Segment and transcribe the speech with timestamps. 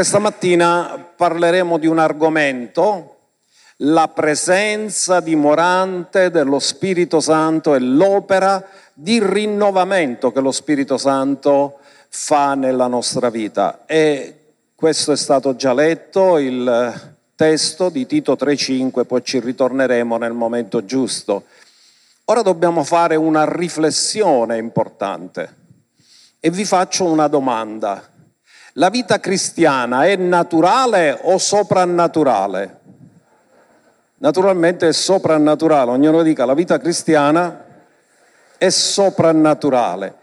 [0.00, 3.16] Questa mattina parleremo di un argomento,
[3.80, 12.54] la presenza dimorante dello Spirito Santo e l'opera di rinnovamento che lo Spirito Santo fa
[12.54, 13.82] nella nostra vita.
[13.84, 20.32] E questo è stato già letto, il testo di Tito 3.5, poi ci ritorneremo nel
[20.32, 21.44] momento giusto.
[22.24, 25.56] Ora dobbiamo fare una riflessione importante
[26.40, 28.09] e vi faccio una domanda.
[28.80, 32.78] La vita cristiana è naturale o soprannaturale?
[34.16, 37.62] Naturalmente è soprannaturale, ognuno dica la vita cristiana
[38.56, 40.14] è soprannaturale.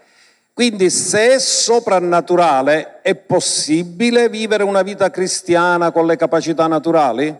[0.53, 7.39] Quindi se è soprannaturale è possibile vivere una vita cristiana con le capacità naturali?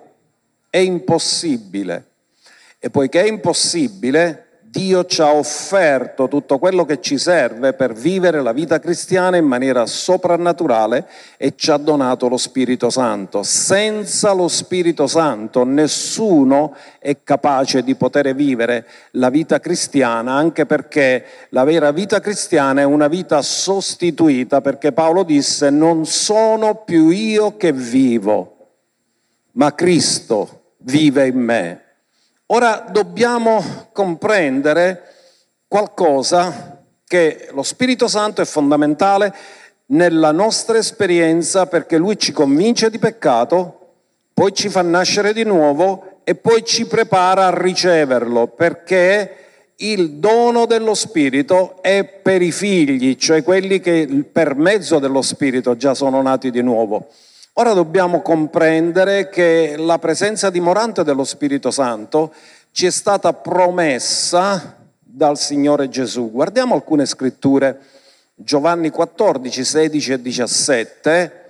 [0.69, 2.05] È impossibile.
[2.77, 4.46] E poiché è impossibile,
[4.77, 9.45] Dio ci ha offerto tutto quello che ci serve per vivere la vita cristiana in
[9.45, 11.07] maniera soprannaturale
[11.37, 13.41] e ci ha donato lo Spirito Santo.
[13.41, 21.25] Senza lo Spirito Santo nessuno è capace di poter vivere la vita cristiana, anche perché
[21.49, 27.57] la vera vita cristiana è una vita sostituita, perché Paolo disse non sono più io
[27.57, 28.57] che vivo,
[29.53, 31.86] ma Cristo vive in me.
[32.49, 35.03] Ora dobbiamo comprendere
[35.67, 39.35] qualcosa che lo Spirito Santo è fondamentale
[39.87, 43.89] nella nostra esperienza perché lui ci convince di peccato,
[44.33, 49.35] poi ci fa nascere di nuovo e poi ci prepara a riceverlo perché
[49.79, 55.75] il dono dello Spirito è per i figli, cioè quelli che per mezzo dello Spirito
[55.75, 57.09] già sono nati di nuovo.
[57.59, 62.31] Ora dobbiamo comprendere che la presenza dimorante dello Spirito Santo
[62.69, 66.29] ci è stata promessa dal Signore Gesù.
[66.29, 67.79] Guardiamo alcune scritture,
[68.35, 71.45] Giovanni 14, 16 e 17,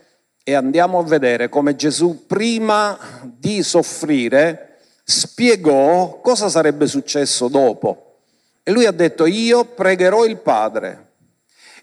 [0.46, 8.20] e andiamo a vedere come Gesù prima di soffrire spiegò cosa sarebbe successo dopo.
[8.64, 11.07] E lui ha detto, io pregherò il Padre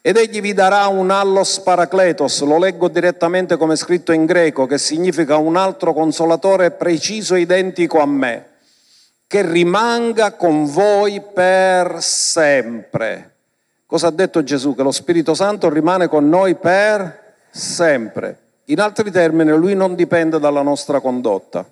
[0.06, 4.76] ed egli vi darà un allos paracletos, lo leggo direttamente come scritto in greco, che
[4.76, 8.48] significa un altro consolatore preciso identico a me,
[9.26, 13.36] che rimanga con voi per sempre.
[13.86, 14.74] Cosa ha detto Gesù?
[14.74, 18.40] Che lo Spirito Santo rimane con noi per sempre.
[18.66, 21.64] In altri termini, lui non dipende dalla nostra condotta,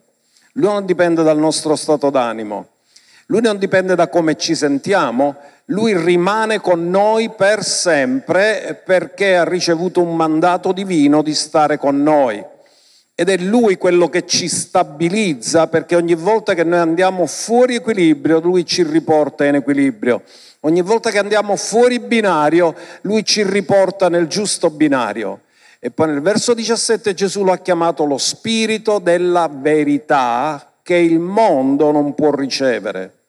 [0.53, 2.67] lui non dipende dal nostro stato d'animo,
[3.33, 9.45] lui non dipende da come ci sentiamo, lui rimane con noi per sempre perché ha
[9.45, 12.45] ricevuto un mandato divino di stare con noi.
[13.15, 18.39] Ed è lui quello che ci stabilizza perché ogni volta che noi andiamo fuori equilibrio,
[18.39, 20.25] lui ci riporta in equilibrio.
[20.61, 25.41] Ogni volta che andiamo fuori binario, lui ci riporta nel giusto binario.
[25.79, 31.19] E poi nel verso 17 Gesù lo ha chiamato lo spirito della verità che il
[31.19, 33.21] mondo non può ricevere.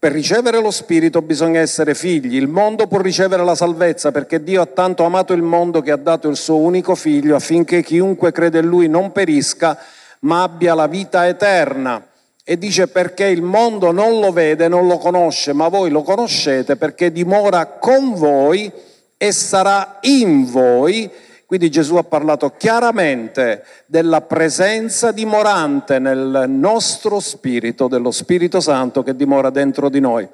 [0.00, 4.62] Per ricevere lo Spirito bisogna essere figli, il mondo può ricevere la salvezza perché Dio
[4.62, 8.60] ha tanto amato il mondo che ha dato il suo unico figlio affinché chiunque crede
[8.60, 9.76] in lui non perisca
[10.20, 12.02] ma abbia la vita eterna.
[12.42, 16.76] E dice perché il mondo non lo vede, non lo conosce, ma voi lo conoscete
[16.76, 18.72] perché dimora con voi
[19.18, 21.10] e sarà in voi
[21.50, 29.16] quindi Gesù ha parlato chiaramente della presenza dimorante nel nostro spirito, dello Spirito Santo che
[29.16, 30.28] dimora dentro di noi.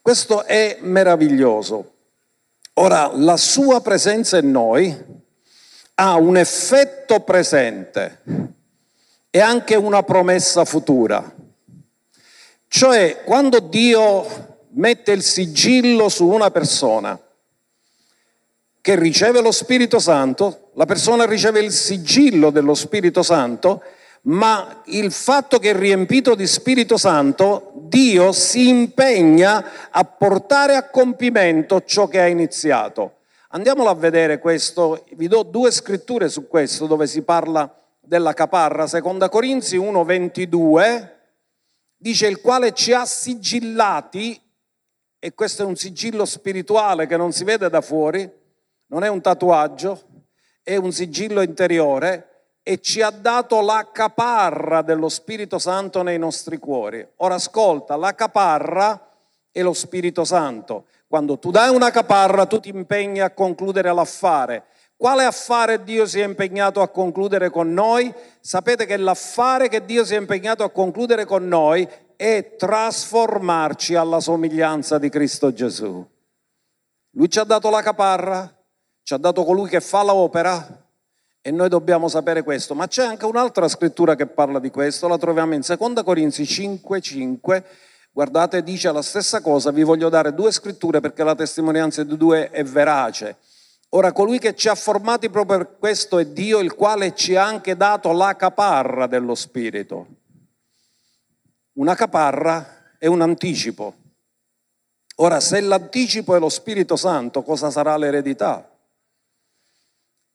[0.00, 1.92] Questo è meraviglioso.
[2.76, 4.98] Ora, la sua presenza in noi
[5.96, 8.22] ha un effetto presente
[9.28, 11.34] e anche una promessa futura.
[12.66, 17.20] Cioè, quando Dio mette il sigillo su una persona,
[18.82, 23.82] che riceve lo Spirito Santo, la persona riceve il sigillo dello Spirito Santo,
[24.22, 30.88] ma il fatto che è riempito di Spirito Santo, Dio si impegna a portare a
[30.88, 33.18] compimento ciò che ha iniziato.
[33.48, 37.70] Andiamolo a vedere questo, vi do due scritture su questo dove si parla
[38.00, 41.10] della caparra, seconda Corinzi 1:22
[41.96, 44.40] dice il quale ci ha sigillati
[45.18, 48.28] e questo è un sigillo spirituale che non si vede da fuori
[48.92, 50.02] non è un tatuaggio,
[50.62, 52.28] è un sigillo interiore
[52.62, 57.06] e ci ha dato la caparra dello Spirito Santo nei nostri cuori.
[57.16, 59.10] Ora ascolta, la caparra
[59.50, 60.86] è lo Spirito Santo.
[61.08, 64.64] Quando tu dai una caparra, tu ti impegni a concludere l'affare.
[64.96, 68.14] Quale affare Dio si è impegnato a concludere con noi?
[68.40, 74.20] Sapete che l'affare che Dio si è impegnato a concludere con noi è trasformarci alla
[74.20, 76.08] somiglianza di Cristo Gesù.
[77.14, 78.61] Lui ci ha dato la caparra,
[79.02, 80.80] ci ha dato colui che fa l'opera
[81.44, 85.18] E noi dobbiamo sapere questo, ma c'è anche un'altra scrittura che parla di questo, la
[85.18, 87.64] troviamo in 2 Corinzi 5, 5.
[88.12, 92.50] Guardate, dice la stessa cosa, vi voglio dare due scritture perché la testimonianza di due
[92.50, 93.38] è verace.
[93.94, 97.44] Ora colui che ci ha formati proprio per questo è Dio, il quale ci ha
[97.44, 100.06] anche dato la caparra dello Spirito.
[101.72, 103.94] Una caparra è un anticipo.
[105.16, 108.71] Ora, se l'anticipo è lo Spirito Santo, cosa sarà l'eredità?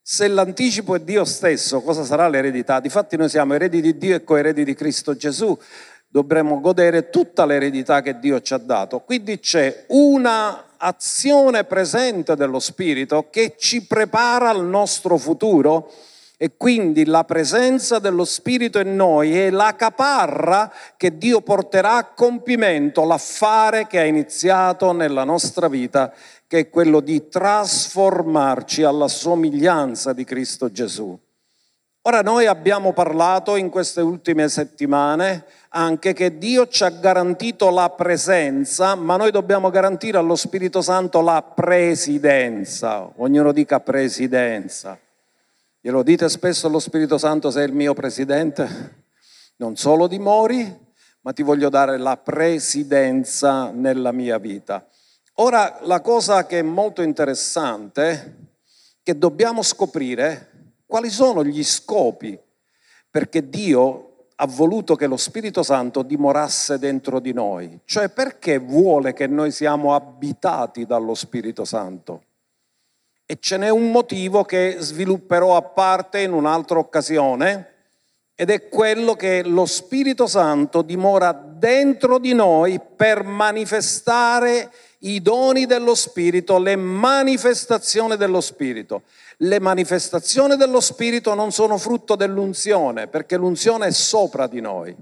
[0.10, 2.80] Se l'anticipo è Dio stesso, cosa sarà l'eredità?
[2.80, 5.60] Difatti noi siamo eredi di Dio e coeredi di Cristo Gesù,
[6.08, 9.02] dovremmo godere tutta l'eredità che Dio ci ha dato.
[9.02, 15.92] Quindi c'è una azione presente dello Spirito che ci prepara al nostro futuro
[16.40, 22.14] e quindi la presenza dello Spirito in noi è la caparra che Dio porterà a
[22.14, 26.14] compimento l'affare che ha iniziato nella nostra vita
[26.46, 31.20] che è quello di trasformarci alla somiglianza di Cristo Gesù.
[32.04, 37.90] Ora noi abbiamo parlato in queste ultime settimane anche che Dio ci ha garantito la
[37.90, 43.12] presenza, ma noi dobbiamo garantire allo Spirito Santo la presidenza.
[43.18, 44.98] Ognuno dica presidenza.
[45.88, 49.06] Glielo dite spesso allo Spirito Santo sei il mio presidente?
[49.56, 50.78] Non solo dimori,
[51.22, 54.86] ma ti voglio dare la presidenza nella mia vita.
[55.36, 58.34] Ora, la cosa che è molto interessante è
[59.02, 62.38] che dobbiamo scoprire quali sono gli scopi,
[63.10, 69.14] perché Dio ha voluto che lo Spirito Santo dimorasse dentro di noi, cioè perché vuole
[69.14, 72.24] che noi siamo abitati dallo Spirito Santo.
[73.30, 77.74] E ce n'è un motivo che svilupperò a parte in un'altra occasione,
[78.34, 85.66] ed è quello che lo Spirito Santo dimora dentro di noi per manifestare i doni
[85.66, 89.02] dello Spirito, le manifestazioni dello Spirito.
[89.38, 94.96] Le manifestazioni dello Spirito non sono frutto dell'unzione, perché l'unzione è sopra di noi.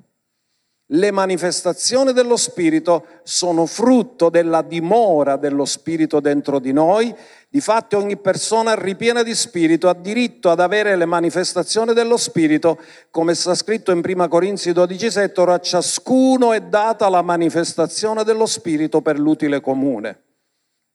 [0.89, 7.15] Le manifestazioni dello Spirito sono frutto della dimora dello Spirito dentro di noi.
[7.49, 12.79] Difatti ogni persona ripiena di Spirito ha diritto ad avere le manifestazioni dello Spirito,
[13.09, 18.45] come sta scritto in 1 Corinzi 12,7, ora a ciascuno è data la manifestazione dello
[18.45, 20.21] Spirito per l'utile comune.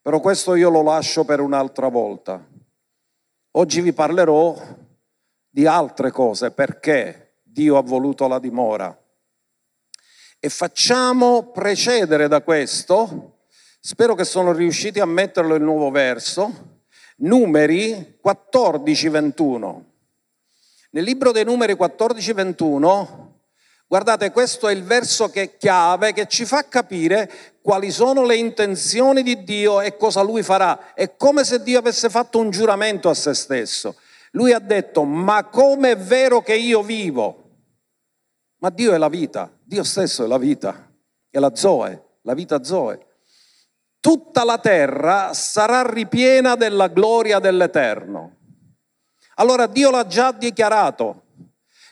[0.01, 2.41] Però questo io lo lascio per un'altra volta.
[3.53, 4.57] Oggi vi parlerò
[5.49, 8.97] di altre cose, perché Dio ha voluto la dimora.
[10.43, 13.41] E facciamo precedere da questo,
[13.79, 16.79] spero che sono riusciti a metterlo il nuovo verso,
[17.17, 19.83] numeri 14-21.
[20.93, 23.07] Nel libro dei numeri 14-21,
[23.87, 29.23] guardate, questo è il verso che chiave che ci fa capire quali sono le intenzioni
[29.23, 30.95] di Dio e cosa Lui farà.
[30.95, 33.97] È come se Dio avesse fatto un giuramento a se stesso.
[34.31, 37.40] Lui ha detto, ma come è vero che io vivo?
[38.61, 40.91] Ma Dio è la vita, Dio stesso è la vita,
[41.31, 43.07] è la Zoe, la vita Zoe.
[44.01, 48.37] Tutta la terra sarà ripiena della gloria dell'Eterno.
[49.37, 51.23] Allora Dio l'ha già dichiarato.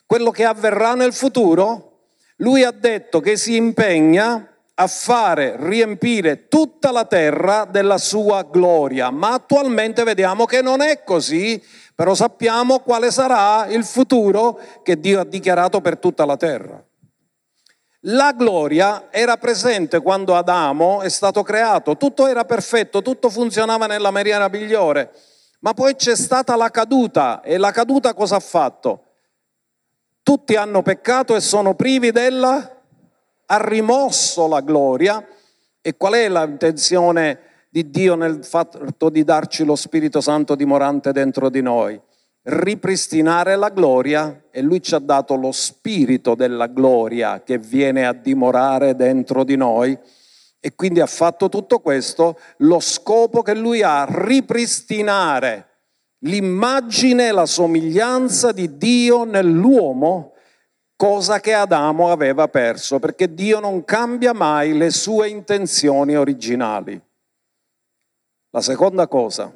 [0.05, 6.91] Quello che avverrà nel futuro, lui ha detto che si impegna a fare riempire tutta
[6.91, 11.61] la terra della sua gloria, ma attualmente vediamo che non è così
[11.99, 16.81] però sappiamo quale sarà il futuro che Dio ha dichiarato per tutta la terra.
[18.02, 24.12] La gloria era presente quando Adamo è stato creato, tutto era perfetto, tutto funzionava nella
[24.12, 25.12] maniera migliore,
[25.59, 29.07] ma poi c'è stata la caduta e la caduta cosa ha fatto?
[30.23, 32.76] Tutti hanno peccato e sono privi della...
[33.47, 35.26] ha rimosso la gloria
[35.81, 37.48] e qual è l'intenzione
[37.78, 42.00] di Dio nel fatto di darci lo Spirito Santo dimorante dentro di noi.
[42.42, 48.12] Ripristinare la gloria e Lui ci ha dato lo Spirito della gloria che viene a
[48.12, 49.97] dimorare dentro di noi
[50.58, 55.66] e quindi ha fatto tutto questo, lo scopo che Lui ha, ripristinare
[56.23, 60.32] l'immagine, la somiglianza di Dio nell'uomo,
[60.97, 67.00] cosa che Adamo aveva perso, perché Dio non cambia mai le sue intenzioni originali.
[68.50, 69.52] La seconda cosa,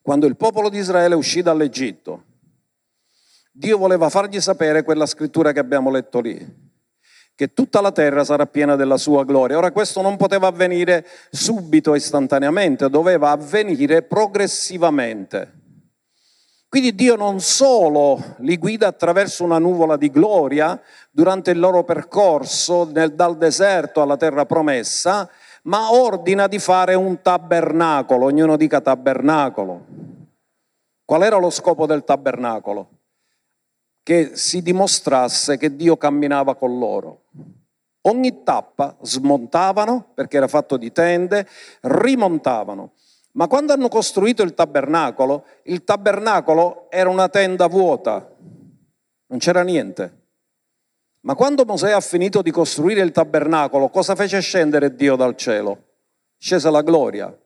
[0.00, 2.24] quando il popolo di Israele uscì dall'Egitto,
[3.52, 6.38] Dio voleva fargli sapere quella scrittura che abbiamo letto lì,
[7.34, 9.58] che tutta la terra sarà piena della sua gloria.
[9.58, 15.58] Ora questo non poteva avvenire subito, istantaneamente, doveva avvenire progressivamente.
[16.68, 20.80] Quindi Dio non solo li guida attraverso una nuvola di gloria
[21.10, 25.28] durante il loro percorso nel, dal deserto alla terra promessa,
[25.64, 29.86] ma ordina di fare un tabernacolo, ognuno dica tabernacolo.
[31.04, 32.88] Qual era lo scopo del tabernacolo?
[34.02, 37.22] Che si dimostrasse che Dio camminava con loro.
[38.02, 41.46] Ogni tappa smontavano, perché era fatto di tende,
[41.82, 42.92] rimontavano.
[43.32, 48.28] Ma quando hanno costruito il tabernacolo, il tabernacolo era una tenda vuota,
[49.26, 50.19] non c'era niente.
[51.22, 55.84] Ma quando Mosè ha finito di costruire il tabernacolo, cosa fece scendere Dio dal cielo?
[56.38, 57.36] Scese la gloria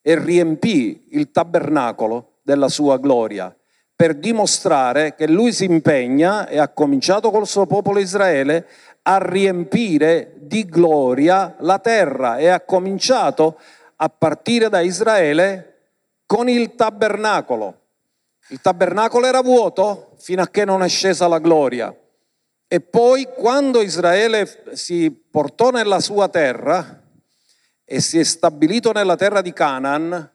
[0.00, 3.54] e riempì il tabernacolo della sua gloria
[3.94, 8.66] per dimostrare che lui si impegna e ha cominciato col suo popolo Israele
[9.02, 13.58] a riempire di gloria la terra e ha cominciato
[13.96, 15.90] a partire da Israele
[16.26, 17.78] con il tabernacolo.
[18.48, 21.94] Il tabernacolo era vuoto fino a che non è scesa la gloria.
[22.72, 27.02] E poi quando Israele si portò nella sua terra
[27.84, 30.32] e si è stabilito nella terra di Canaan,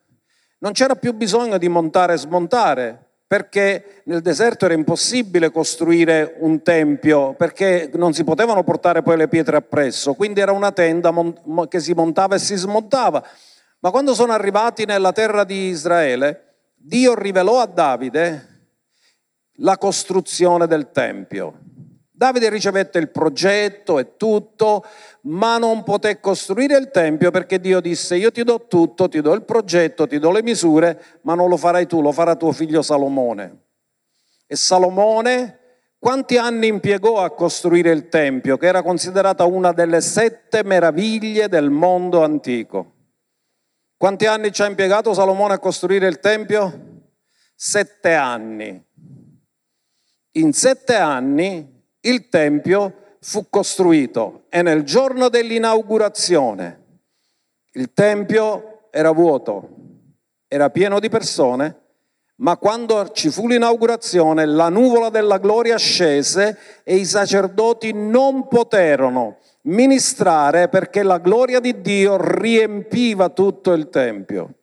[0.59, 6.61] non c'era più bisogno di montare e smontare, perché nel deserto era impossibile costruire un
[6.61, 11.11] tempio, perché non si potevano portare poi le pietre appresso, quindi era una tenda
[11.67, 13.27] che si montava e si smontava.
[13.79, 18.69] Ma quando sono arrivati nella terra di Israele, Dio rivelò a Davide
[19.53, 21.65] la costruzione del Tempio.
[22.17, 24.83] Davide ricevette il progetto e tutto,
[25.25, 29.35] ma non poté costruire il Tempio perché Dio disse io ti do tutto, ti do
[29.35, 32.81] il progetto, ti do le misure, ma non lo farai tu, lo farà tuo figlio
[32.81, 33.65] Salomone.
[34.47, 35.59] E Salomone
[35.99, 41.69] quanti anni impiegò a costruire il Tempio, che era considerata una delle sette meraviglie del
[41.69, 42.95] mondo antico?
[43.95, 47.03] Quanti anni ci ha impiegato Salomone a costruire il Tempio?
[47.53, 48.83] Sette anni.
[50.31, 56.85] In sette anni il Tempio fu costruito e nel giorno dell'inaugurazione
[57.73, 59.69] il Tempio era vuoto,
[60.47, 61.81] era pieno di persone,
[62.37, 69.37] ma quando ci fu l'inaugurazione la nuvola della gloria scese e i sacerdoti non poterono
[69.63, 74.53] ministrare perché la gloria di Dio riempiva tutto il Tempio.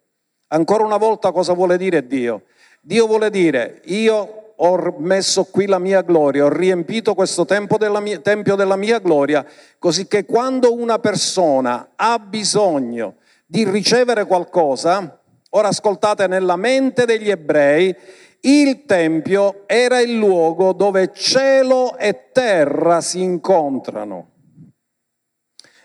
[0.49, 2.45] Ancora una volta cosa vuole dire Dio?
[2.81, 8.18] Dio vuole dire io ho messo qui la mia gloria, ho riempito questo della mia,
[8.21, 9.44] tempio della mia gloria,
[9.78, 17.30] così che quando una persona ha bisogno di ricevere qualcosa, ora ascoltate nella mente degli
[17.30, 17.94] ebrei,
[18.40, 24.30] il Tempio era il luogo dove cielo e terra si incontrano.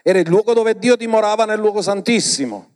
[0.01, 2.68] Era il luogo dove Dio dimorava nel luogo santissimo.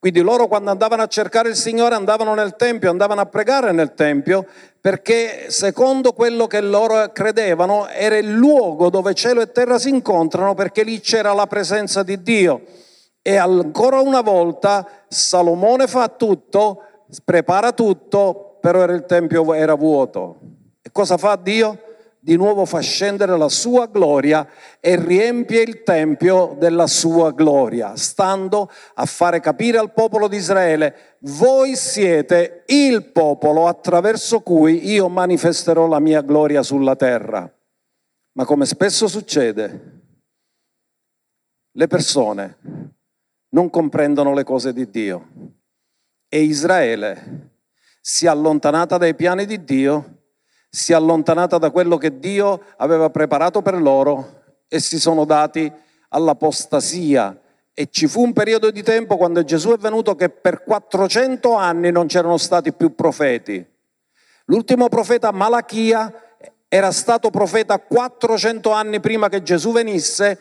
[0.00, 3.92] Quindi loro quando andavano a cercare il Signore andavano nel Tempio, andavano a pregare nel
[3.92, 4.46] Tempio,
[4.80, 10.54] perché secondo quello che loro credevano era il luogo dove cielo e terra si incontrano,
[10.54, 12.62] perché lì c'era la presenza di Dio.
[13.20, 16.82] E ancora una volta Salomone fa tutto,
[17.22, 20.38] prepara tutto, però il Tempio era vuoto.
[20.80, 21.78] E cosa fa Dio?
[22.22, 24.46] Di nuovo fa scendere la sua gloria
[24.78, 31.16] e riempie il tempio della sua gloria, stando a fare capire al popolo di Israele,
[31.20, 37.50] voi siete il popolo attraverso cui io manifesterò la mia gloria sulla terra.
[38.32, 39.98] Ma come spesso succede,
[41.72, 42.58] le persone
[43.50, 45.28] non comprendono le cose di Dio
[46.28, 47.48] e Israele
[48.00, 50.19] si è allontanata dai piani di Dio
[50.70, 55.70] si è allontanata da quello che Dio aveva preparato per loro e si sono dati
[56.10, 57.36] all'apostasia.
[57.74, 61.90] E ci fu un periodo di tempo quando Gesù è venuto che per 400 anni
[61.90, 63.66] non c'erano stati più profeti.
[64.44, 66.12] L'ultimo profeta Malachia
[66.68, 70.38] era stato profeta 400 anni prima che Gesù venisse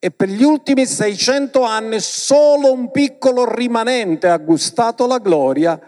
[0.00, 5.80] e per gli ultimi 600 anni solo un piccolo rimanente ha gustato la gloria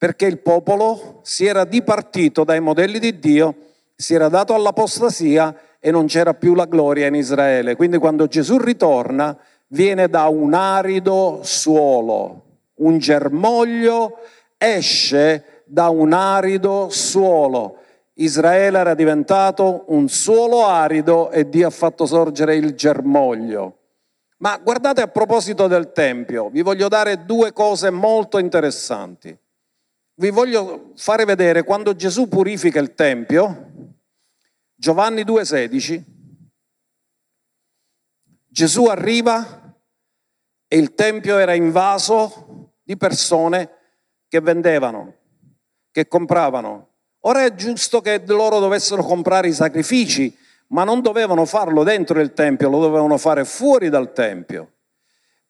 [0.00, 3.54] perché il popolo si era dipartito dai modelli di Dio,
[3.94, 7.76] si era dato all'apostasia e non c'era più la gloria in Israele.
[7.76, 12.44] Quindi quando Gesù ritorna viene da un arido suolo,
[12.76, 14.20] un germoglio
[14.56, 17.76] esce da un arido suolo.
[18.14, 23.76] Israele era diventato un suolo arido e Dio ha fatto sorgere il germoglio.
[24.38, 29.36] Ma guardate a proposito del Tempio, vi voglio dare due cose molto interessanti
[30.20, 33.70] vi voglio fare vedere quando Gesù purifica il Tempio,
[34.74, 36.02] Giovanni 2,16,
[38.46, 39.74] Gesù arriva
[40.68, 43.70] e il Tempio era invaso di persone
[44.28, 45.14] che vendevano,
[45.90, 46.88] che compravano.
[47.20, 50.36] Ora è giusto che loro dovessero comprare i sacrifici,
[50.68, 54.72] ma non dovevano farlo dentro il Tempio, lo dovevano fare fuori dal Tempio.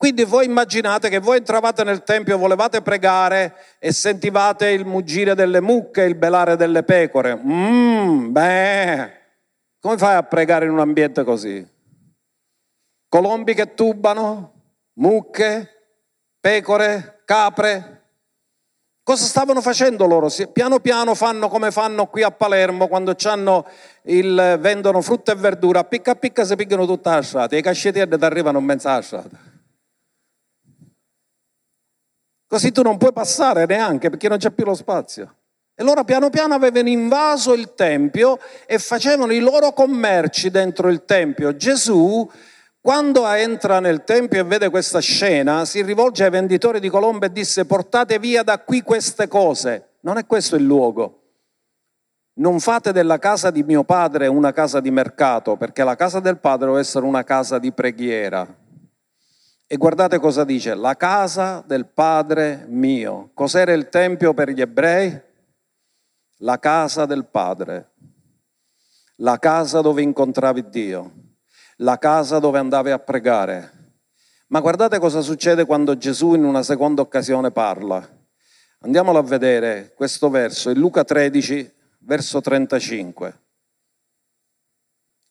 [0.01, 5.61] Quindi voi immaginate che voi entravate nel Tempio, volevate pregare e sentivate il muggire delle
[5.61, 7.35] mucche, il belare delle pecore.
[7.35, 9.11] Mmm, beh,
[9.79, 11.63] come fai a pregare in un ambiente così?
[13.07, 14.53] Colombi che tubano,
[14.93, 15.69] mucche,
[16.39, 18.05] pecore, capre.
[19.03, 20.29] Cosa stavano facendo loro?
[20.51, 23.13] Piano piano fanno come fanno qui a Palermo quando
[24.05, 28.25] il, vendono frutta e verdura, picca picca si piccano tutta la strada, i cascettieri ti
[28.25, 29.50] arrivano in mezzo alla strada.
[32.51, 35.35] Così tu non puoi passare neanche perché non c'è più lo spazio.
[35.73, 41.05] E loro piano piano avevano invaso il Tempio e facevano i loro commerci dentro il
[41.05, 41.55] Tempio.
[41.55, 42.29] Gesù,
[42.81, 47.31] quando entra nel Tempio e vede questa scena, si rivolge ai venditori di colombe e
[47.31, 49.91] disse portate via da qui queste cose.
[50.01, 51.19] Non è questo il luogo.
[52.33, 56.37] Non fate della casa di mio padre una casa di mercato, perché la casa del
[56.39, 58.45] padre deve essere una casa di preghiera.
[59.71, 63.31] E guardate cosa dice, la casa del Padre mio.
[63.33, 65.17] Cos'era il Tempio per gli ebrei?
[66.39, 67.91] La casa del Padre,
[69.19, 71.13] la casa dove incontravi Dio,
[71.77, 73.95] la casa dove andavi a pregare.
[74.47, 78.05] Ma guardate cosa succede quando Gesù in una seconda occasione parla.
[78.79, 83.39] Andiamolo a vedere questo verso, in Luca 13, verso 35.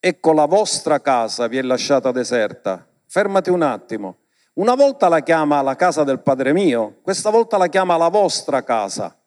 [0.00, 2.88] Ecco la vostra casa vi è lasciata deserta.
[3.04, 4.19] Fermati un attimo.
[4.60, 8.62] Una volta la chiama la casa del Padre mio, questa volta la chiama la vostra
[8.62, 9.18] casa.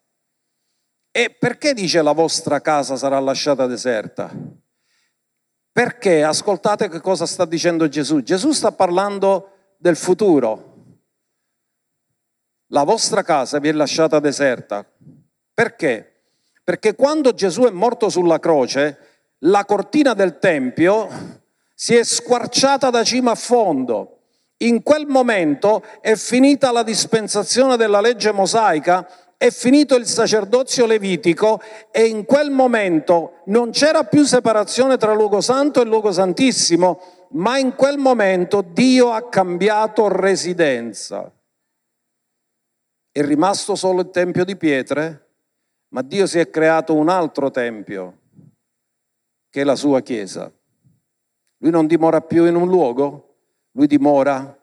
[1.10, 4.30] E perché dice la vostra casa sarà lasciata deserta?
[5.72, 8.22] Perché, ascoltate che cosa sta dicendo Gesù.
[8.22, 10.76] Gesù sta parlando del futuro.
[12.68, 14.86] La vostra casa vi è lasciata deserta.
[15.52, 16.26] Perché?
[16.64, 21.10] Perché quando Gesù è morto sulla croce, la cortina del Tempio
[21.74, 24.20] si è squarciata da cima a fondo
[24.58, 31.60] in quel momento è finita la dispensazione della legge mosaica, è finito il sacerdozio levitico
[31.92, 37.58] e in quel momento non c'era più separazione tra luogo santo e luogo santissimo, ma
[37.58, 41.30] in quel momento Dio ha cambiato residenza.
[43.12, 45.32] È rimasto solo il tempio di pietre,
[45.90, 48.20] ma Dio si è creato un altro tempio,
[49.50, 50.52] che è la sua chiesa.
[51.58, 53.33] Lui non dimora più in un luogo,
[53.74, 54.58] lui dimora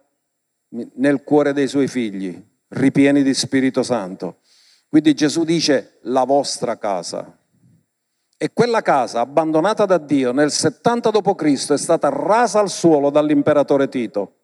[0.95, 4.39] nel cuore dei suoi figli, ripieni di Spirito Santo.
[4.89, 7.37] Quindi Gesù dice la vostra casa.
[8.37, 13.89] E quella casa, abbandonata da Dio nel 70 d.C., è stata rasa al suolo dall'imperatore
[13.89, 14.37] Tito.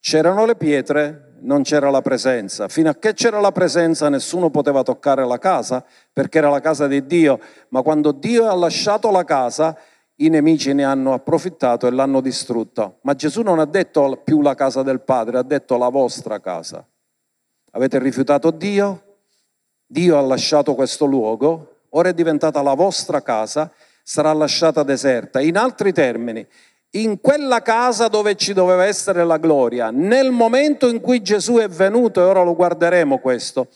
[0.00, 2.68] C'erano le pietre, non c'era la presenza.
[2.68, 6.86] Fino a che c'era la presenza nessuno poteva toccare la casa perché era la casa
[6.86, 9.76] di Dio, ma quando Dio ha lasciato la casa
[10.20, 12.92] i nemici ne hanno approfittato e l'hanno distrutta.
[13.02, 16.86] Ma Gesù non ha detto più la casa del Padre, ha detto la vostra casa.
[17.72, 19.02] Avete rifiutato Dio,
[19.86, 23.70] Dio ha lasciato questo luogo, ora è diventata la vostra casa,
[24.02, 25.40] sarà lasciata deserta.
[25.40, 26.46] In altri termini,
[26.92, 31.68] in quella casa dove ci doveva essere la gloria, nel momento in cui Gesù è
[31.68, 33.68] venuto, e ora lo guarderemo questo,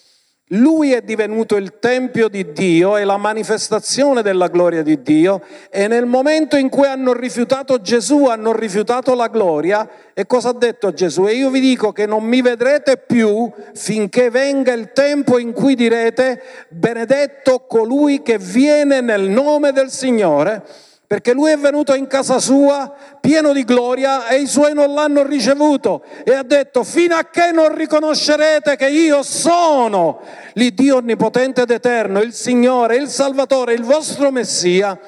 [0.52, 5.86] lui è divenuto il Tempio di Dio e la manifestazione della gloria di Dio e
[5.86, 10.92] nel momento in cui hanno rifiutato Gesù, hanno rifiutato la gloria e cosa ha detto
[10.92, 11.26] Gesù?
[11.26, 15.74] E io vi dico che non mi vedrete più finché venga il tempo in cui
[15.74, 22.38] direte benedetto colui che viene nel nome del Signore perché lui è venuto in casa
[22.38, 26.02] sua pieno di gloria e i suoi non l'hanno ricevuto.
[26.24, 30.22] E ha detto fino a che non riconoscerete che io sono
[30.54, 34.98] l'Iddio onnipotente ed eterno, il Signore, il Salvatore, il vostro Messia,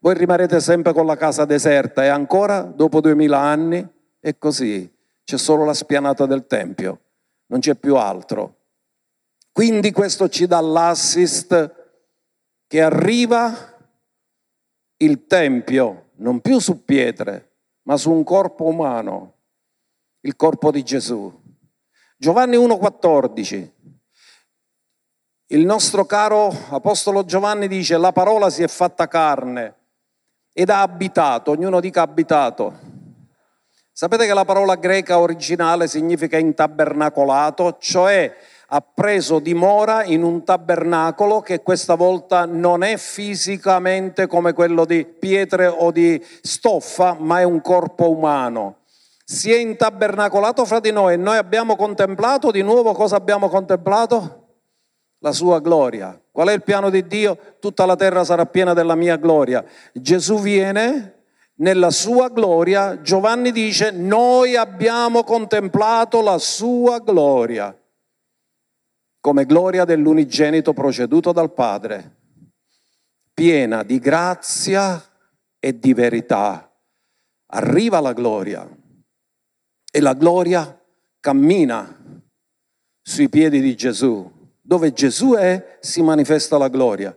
[0.00, 2.04] voi rimarrete sempre con la casa deserta.
[2.04, 3.88] E ancora dopo duemila anni
[4.20, 4.86] è così,
[5.24, 7.00] c'è solo la spianata del Tempio,
[7.46, 8.56] non c'è più altro.
[9.50, 11.74] Quindi questo ci dà l'assist
[12.66, 13.73] che arriva
[15.04, 19.34] il Tempio non più su pietre, ma su un corpo umano,
[20.20, 21.32] il corpo di Gesù.
[22.16, 23.70] Giovanni 1,14.
[25.48, 29.74] Il nostro caro Apostolo Giovanni dice, la parola si è fatta carne
[30.52, 32.92] ed ha abitato, ognuno dica abitato.
[33.92, 38.34] Sapete che la parola greca originale significa intabernacolato, cioè
[38.74, 45.04] ha preso dimora in un tabernacolo che questa volta non è fisicamente come quello di
[45.04, 48.78] pietre o di stoffa, ma è un corpo umano.
[49.24, 54.40] Si è intabernacolato fra di noi e noi abbiamo contemplato di nuovo cosa abbiamo contemplato?
[55.20, 56.20] La sua gloria.
[56.32, 57.38] Qual è il piano di Dio?
[57.60, 59.64] Tutta la terra sarà piena della mia gloria.
[59.92, 61.14] Gesù viene
[61.58, 67.72] nella sua gloria, Giovanni dice, noi abbiamo contemplato la sua gloria,
[69.24, 72.16] come gloria dell'unigenito proceduto dal Padre,
[73.32, 75.02] piena di grazia
[75.58, 76.70] e di verità.
[77.46, 78.68] Arriva la gloria
[79.90, 80.78] e la gloria
[81.20, 82.22] cammina
[83.00, 84.30] sui piedi di Gesù.
[84.60, 87.16] Dove Gesù è si manifesta la gloria.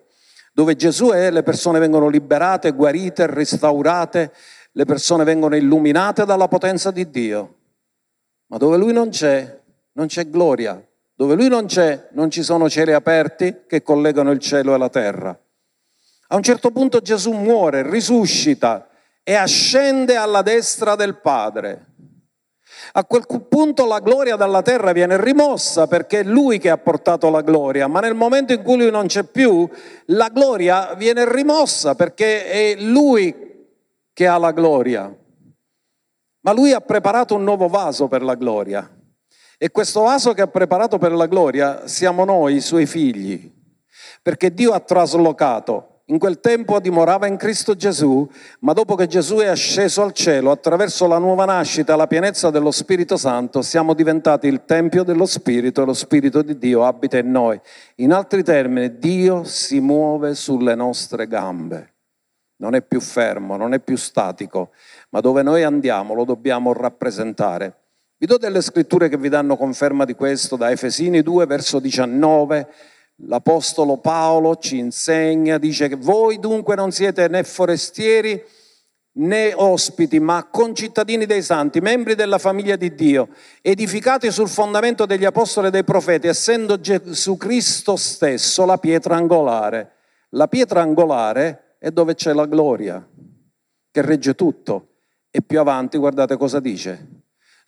[0.53, 4.31] Dove Gesù è le persone vengono liberate, guarite, restaurate,
[4.71, 7.55] le persone vengono illuminate dalla potenza di Dio.
[8.45, 10.81] Ma dove Lui non c'è, non c'è gloria.
[11.17, 14.89] Dove Lui non c'è, non ci sono cieli aperti che collegano il cielo e la
[14.89, 15.35] terra.
[16.27, 18.87] A un certo punto Gesù muore, risuscita
[19.23, 21.85] e ascende alla destra del Padre.
[22.91, 27.31] A quel punto la gloria dalla terra viene rimossa perché è lui che ha portato
[27.31, 29.67] la gloria, ma nel momento in cui lui non c'è più,
[30.07, 33.33] la gloria viene rimossa perché è lui
[34.13, 35.11] che ha la gloria.
[36.41, 38.96] Ma lui ha preparato un nuovo vaso per la gloria.
[39.57, 43.51] E questo vaso che ha preparato per la gloria siamo noi, i suoi figli,
[44.21, 48.25] perché Dio ha traslocato in quel tempo dimorava in Cristo Gesù,
[48.61, 52.71] ma dopo che Gesù è asceso al cielo, attraverso la nuova nascita la pienezza dello
[52.71, 57.29] Spirito Santo, siamo diventati il Tempio dello Spirito e lo Spirito di Dio abita in
[57.29, 57.59] noi.
[57.95, 61.95] In altri termini, Dio si muove sulle nostre gambe.
[62.59, 64.71] Non è più fermo, non è più statico,
[65.09, 67.86] ma dove noi andiamo lo dobbiamo rappresentare.
[68.19, 72.67] Vi do delle scritture che vi danno conferma di questo, da Efesini 2, verso 19
[73.21, 78.43] L'Apostolo Paolo ci insegna, dice che voi dunque non siete né forestieri
[79.13, 83.29] né ospiti, ma concittadini dei santi, membri della famiglia di Dio,
[83.61, 89.93] edificati sul fondamento degli apostoli e dei profeti, essendo Gesù Cristo stesso la pietra angolare.
[90.29, 93.03] La pietra angolare è dove c'è la gloria,
[93.91, 94.89] che regge tutto.
[95.31, 97.16] E più avanti, guardate cosa dice,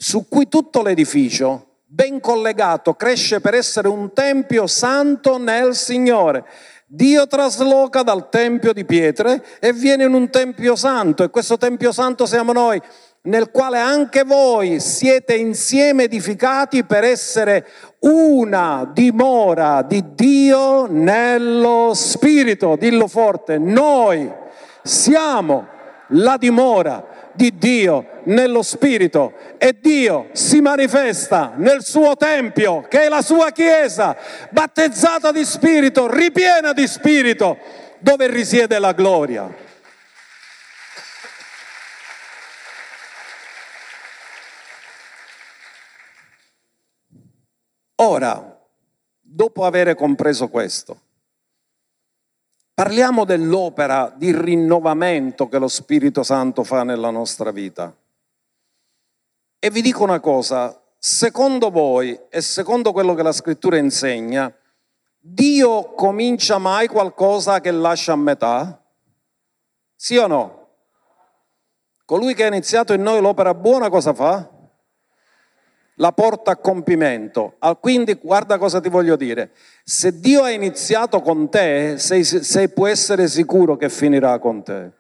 [0.01, 6.45] su cui tutto l'edificio ben collegato, cresce per essere un tempio santo nel Signore.
[6.85, 11.91] Dio trasloca dal tempio di pietre e viene in un tempio santo e questo tempio
[11.91, 12.81] santo siamo noi,
[13.23, 17.67] nel quale anche voi siete insieme edificati per essere
[17.99, 22.77] una dimora di Dio nello Spirito.
[22.77, 24.31] Dillo forte, noi
[24.81, 25.67] siamo
[26.11, 27.08] la dimora
[27.39, 33.51] di Dio nello Spirito e Dio si manifesta nel suo Tempio, che è la sua
[33.51, 34.17] Chiesa,
[34.49, 37.57] battezzata di Spirito, ripiena di Spirito,
[37.99, 39.49] dove risiede la gloria.
[47.95, 48.59] Ora,
[49.21, 50.99] dopo aver compreso questo,
[52.79, 57.93] Parliamo dell'opera di rinnovamento che lo Spirito Santo fa nella nostra vita.
[59.59, 64.49] E vi dico una cosa, secondo voi e secondo quello che la scrittura insegna,
[65.19, 68.81] Dio comincia mai qualcosa che lascia a metà?
[69.93, 70.67] Sì o no?
[72.05, 74.49] Colui che ha iniziato in noi l'opera buona cosa fa?
[75.99, 77.55] La porta a compimento.
[77.59, 79.51] Ah, quindi guarda cosa ti voglio dire.
[79.83, 84.91] Se Dio ha iniziato con te, sei, sei, puoi essere sicuro che finirà con te.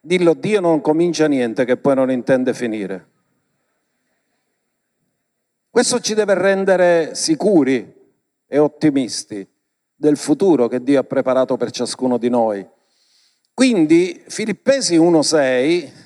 [0.00, 3.08] Dillo, Dio non comincia niente che poi non intende finire.
[5.70, 7.92] Questo ci deve rendere sicuri
[8.46, 9.46] e ottimisti
[9.96, 12.64] del futuro che Dio ha preparato per ciascuno di noi.
[13.52, 16.03] Quindi Filippesi 1.6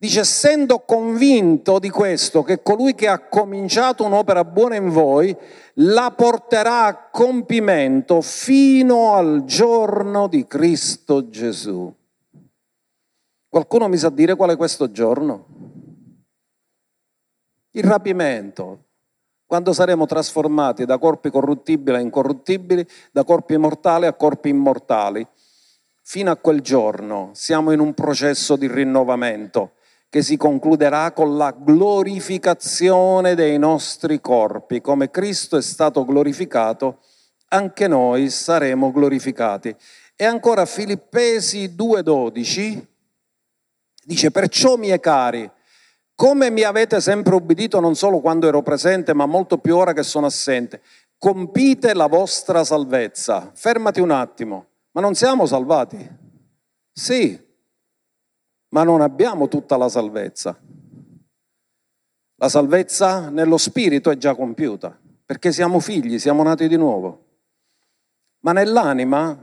[0.00, 5.36] Dice, essendo convinto di questo, che colui che ha cominciato un'opera buona in voi,
[5.74, 11.92] la porterà a compimento fino al giorno di Cristo Gesù.
[13.48, 15.46] Qualcuno mi sa dire qual è questo giorno?
[17.72, 18.84] Il rapimento,
[19.46, 25.26] quando saremo trasformati da corpi corruttibili a incorruttibili, da corpi mortali a corpi immortali.
[26.02, 29.72] Fino a quel giorno siamo in un processo di rinnovamento
[30.10, 34.80] che si concluderà con la glorificazione dei nostri corpi.
[34.80, 37.00] Come Cristo è stato glorificato,
[37.48, 39.74] anche noi saremo glorificati.
[40.16, 42.86] E ancora Filippesi 2:12
[44.04, 45.50] dice, perciò miei cari,
[46.14, 50.02] come mi avete sempre ubbidito non solo quando ero presente, ma molto più ora che
[50.02, 50.80] sono assente,
[51.18, 53.52] compite la vostra salvezza.
[53.54, 56.26] Fermati un attimo, ma non siamo salvati?
[56.90, 57.38] Sì,
[58.68, 60.58] ma non abbiamo tutta la salvezza.
[62.36, 67.26] La salvezza nello spirito è già compiuta, perché siamo figli, siamo nati di nuovo.
[68.40, 69.36] Ma nell'anima,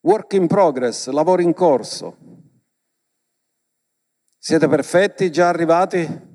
[0.00, 2.16] work in progress, lavoro in corso.
[4.36, 6.32] Siete perfetti, già arrivati?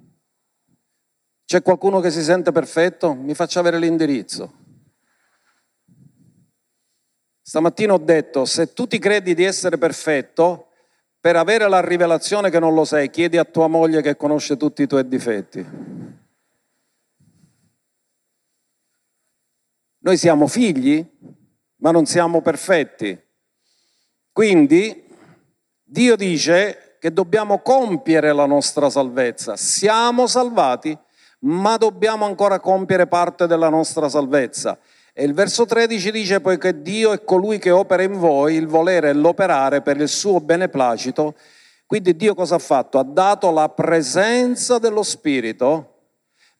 [1.43, 3.13] C'è qualcuno che si sente perfetto?
[3.13, 4.53] Mi faccia avere l'indirizzo.
[7.41, 10.68] Stamattina ho detto, se tu ti credi di essere perfetto,
[11.19, 14.83] per avere la rivelazione che non lo sei, chiedi a tua moglie che conosce tutti
[14.83, 15.65] i tuoi difetti.
[20.01, 21.05] Noi siamo figli,
[21.77, 23.19] ma non siamo perfetti.
[24.31, 25.05] Quindi
[25.83, 29.57] Dio dice che dobbiamo compiere la nostra salvezza.
[29.57, 30.97] Siamo salvati,
[31.39, 34.79] ma dobbiamo ancora compiere parte della nostra salvezza.
[35.13, 39.09] E il verso 13 dice, poiché Dio è colui che opera in voi il volere
[39.09, 41.35] e l'operare per il suo beneplacito,
[41.85, 42.99] quindi Dio cosa ha fatto?
[42.99, 45.95] Ha dato la presenza dello Spirito,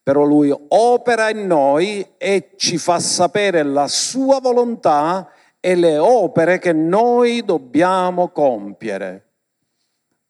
[0.02, 6.58] però Lui opera in noi e ci fa sapere la sua volontà e le opere
[6.58, 9.29] che noi dobbiamo compiere.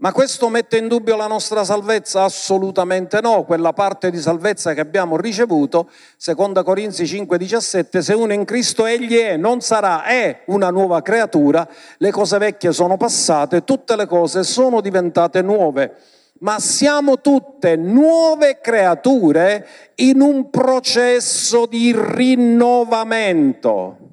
[0.02, 2.24] Ma questo mette in dubbio la nostra salvezza?
[2.24, 3.44] Assolutamente no.
[3.44, 9.18] Quella parte di salvezza che abbiamo ricevuto, seconda Corinzi 5:17, se uno in Cristo egli
[9.18, 14.44] è, non sarà, è una nuova creatura, le cose vecchie sono passate, tutte le cose
[14.44, 15.96] sono diventate nuove.
[16.40, 24.09] Ma siamo tutte nuove creature in un processo di rinnovamento.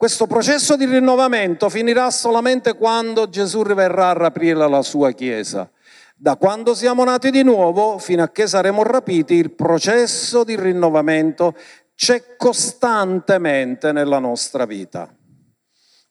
[0.00, 5.70] Questo processo di rinnovamento finirà solamente quando Gesù verrà a rapire la sua Chiesa.
[6.16, 11.54] Da quando siamo nati di nuovo fino a che saremo rapiti, il processo di rinnovamento
[11.94, 15.14] c'è costantemente nella nostra vita.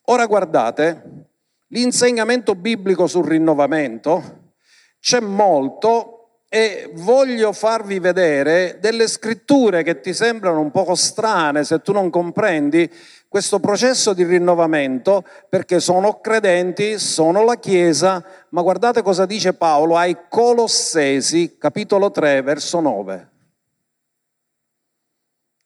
[0.03, 1.25] Ora guardate,
[1.69, 4.51] l'insegnamento biblico sul rinnovamento
[4.99, 6.18] c'è molto
[6.51, 12.09] e voglio farvi vedere delle scritture che ti sembrano un poco strane se tu non
[12.09, 12.91] comprendi
[13.27, 19.95] questo processo di rinnovamento perché sono credenti, sono la Chiesa, ma guardate cosa dice Paolo
[19.95, 23.29] ai Colossesi, capitolo 3, verso 9.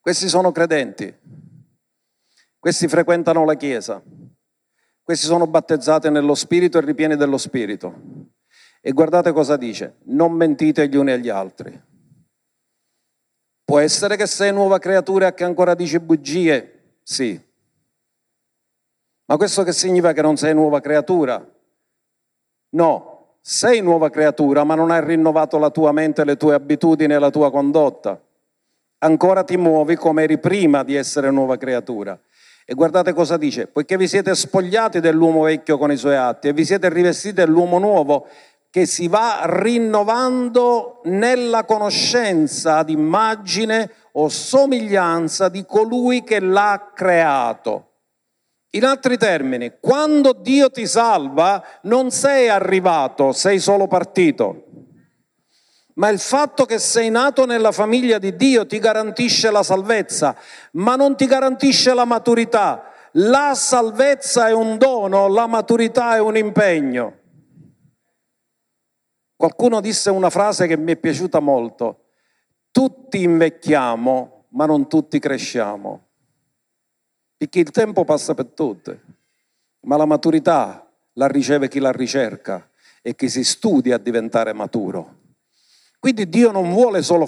[0.01, 1.17] Questi sono credenti,
[2.59, 4.03] questi frequentano la Chiesa,
[5.01, 8.22] questi sono battezzati nello Spirito e ripieni dello Spirito.
[8.85, 11.81] E guardate cosa dice, non mentite gli uni agli altri.
[13.63, 16.97] Può essere che sei nuova creatura e che ancora dici bugie?
[17.01, 17.39] Sì,
[19.25, 21.43] ma questo che significa che non sei nuova creatura?
[22.71, 27.19] No, sei nuova creatura, ma non hai rinnovato la tua mente, le tue abitudini e
[27.19, 28.21] la tua condotta.
[28.99, 32.19] Ancora ti muovi come eri prima di essere nuova creatura.
[32.65, 36.53] E guardate cosa dice, poiché vi siete spogliati dell'uomo vecchio con i suoi atti e
[36.53, 38.27] vi siete rivestiti dell'uomo nuovo
[38.73, 47.91] che si va rinnovando nella conoscenza d'immagine o somiglianza di colui che l'ha creato.
[48.71, 54.63] In altri termini, quando Dio ti salva non sei arrivato, sei solo partito.
[55.93, 60.35] Ma il fatto che sei nato nella famiglia di Dio ti garantisce la salvezza,
[60.71, 62.85] ma non ti garantisce la maturità.
[63.17, 67.21] La salvezza è un dono, la maturità è un impegno.
[69.43, 72.05] Qualcuno disse una frase che mi è piaciuta molto.
[72.71, 76.05] Tutti invecchiamo, ma non tutti cresciamo
[77.35, 79.01] perché il tempo passa per tutte,
[79.81, 82.69] ma la maturità la riceve chi la ricerca
[83.01, 85.15] e chi si studia a diventare maturo.
[85.99, 87.27] Quindi Dio non vuole solo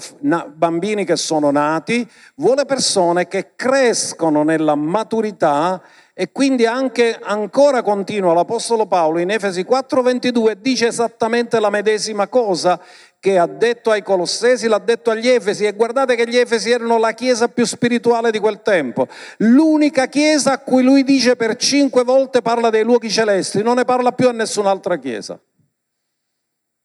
[0.54, 5.82] bambini che sono nati, vuole persone che crescono nella maturità
[6.18, 12.80] e quindi anche ancora continua l'Apostolo Paolo in Efesi 4:22 dice esattamente la medesima cosa
[13.20, 16.96] che ha detto ai Colossesi, l'ha detto agli Efesi e guardate che gli Efesi erano
[16.96, 22.02] la chiesa più spirituale di quel tempo, l'unica chiesa a cui lui dice per cinque
[22.02, 25.38] volte parla dei luoghi celesti, non ne parla più a nessun'altra chiesa.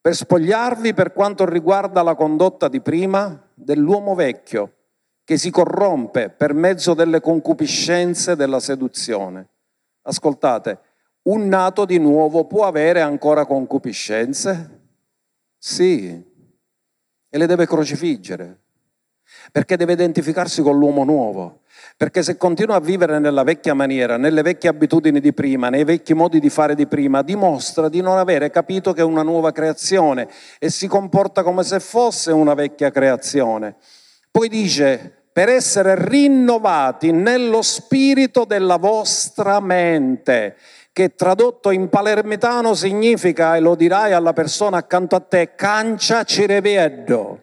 [0.02, 4.74] Per spogliarvi per quanto riguarda la condotta di prima dell'uomo vecchio
[5.24, 9.48] che si corrompe per mezzo delle concupiscenze della seduzione.
[10.04, 10.80] Ascoltate,
[11.24, 14.80] un nato di nuovo può avere ancora concupiscenze?
[15.58, 16.30] Sì,
[17.34, 18.60] e le deve crocifiggere,
[19.52, 21.60] perché deve identificarsi con l'uomo nuovo.
[21.98, 26.14] Perché se continua a vivere nella vecchia maniera, nelle vecchie abitudini di prima, nei vecchi
[26.14, 30.28] modi di fare di prima, dimostra di non avere capito che è una nuova creazione
[30.60, 33.78] e si comporta come se fosse una vecchia creazione.
[34.32, 40.56] Poi dice, per essere rinnovati nello spirito della vostra mente
[40.94, 46.46] che tradotto in palermitano significa, e lo dirai alla persona accanto a te, cancia ci
[46.46, 47.40] rivedo.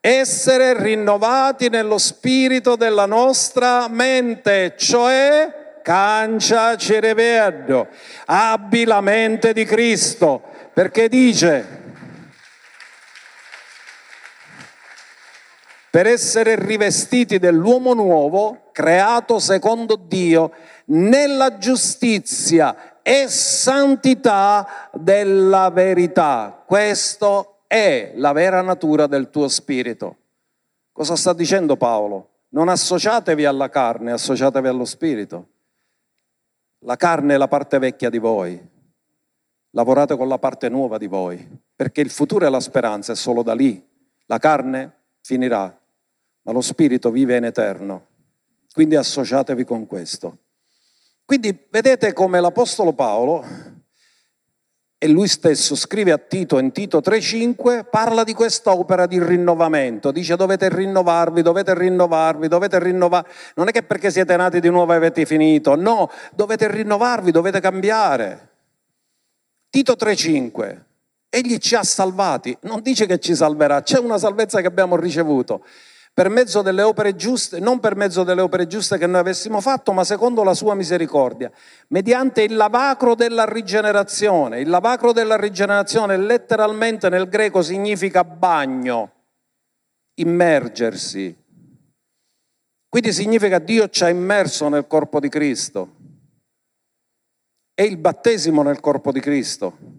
[0.00, 7.88] Essere rinnovati nello spirito della nostra mente, cioè cancia ci rivedo,
[8.26, 11.77] abbi la mente di Cristo, perché dice,
[15.90, 20.52] per essere rivestiti dell'uomo nuovo, creato secondo Dio,
[20.86, 26.62] nella giustizia e santità della verità.
[26.66, 30.16] Questo è la vera natura del tuo spirito.
[30.92, 32.28] Cosa sta dicendo Paolo?
[32.50, 35.48] Non associatevi alla carne, associatevi allo spirito.
[36.80, 38.76] La carne è la parte vecchia di voi.
[39.70, 41.46] Lavorate con la parte nuova di voi,
[41.76, 43.84] perché il futuro e la speranza è solo da lì.
[44.26, 44.97] La carne
[45.28, 45.78] finirà,
[46.42, 48.06] ma lo spirito vive in eterno.
[48.72, 50.38] Quindi associatevi con questo.
[51.26, 53.44] Quindi vedete come l'Apostolo Paolo,
[54.96, 60.12] e lui stesso scrive a Tito in Tito 3.5, parla di questa opera di rinnovamento,
[60.12, 64.94] dice dovete rinnovarvi, dovete rinnovarvi, dovete rinnovarvi, non è che perché siete nati di nuovo
[64.94, 68.48] avete finito, no, dovete rinnovarvi, dovete cambiare.
[69.68, 70.86] Tito 3.5,
[71.28, 75.62] egli ci ha salvati, non dice che ci salverà, c'è una salvezza che abbiamo ricevuto
[76.18, 79.92] per mezzo delle opere giuste, non per mezzo delle opere giuste che noi avessimo fatto,
[79.92, 81.48] ma secondo la sua misericordia,
[81.90, 84.58] mediante il lavacro della rigenerazione.
[84.58, 89.12] Il lavacro della rigenerazione letteralmente nel greco significa bagno,
[90.14, 91.36] immergersi.
[92.88, 95.94] Quindi significa Dio ci ha immerso nel corpo di Cristo.
[97.72, 99.97] È il battesimo nel corpo di Cristo.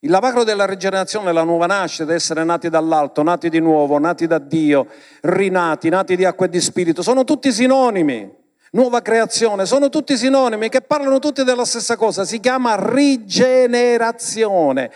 [0.00, 4.38] Il lavacro della rigenerazione, la nuova nascita, essere nati dall'alto, nati di nuovo, nati da
[4.38, 4.86] Dio,
[5.22, 8.32] rinati, nati di acqua e di spirito, sono tutti sinonimi.
[8.70, 14.92] Nuova creazione, sono tutti sinonimi che parlano tutti della stessa cosa, si chiama rigenerazione.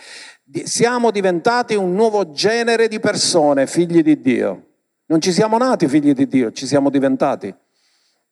[0.63, 4.67] Siamo diventati un nuovo genere di persone, figli di Dio.
[5.07, 7.53] Non ci siamo nati figli di Dio, ci siamo diventati.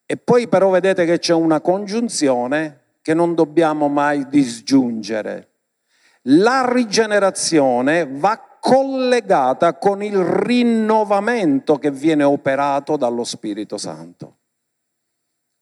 [0.05, 5.49] E poi però vedete che c'è una congiunzione che non dobbiamo mai disgiungere
[6.25, 14.37] la rigenerazione va collegata con il rinnovamento che viene operato dallo Spirito Santo.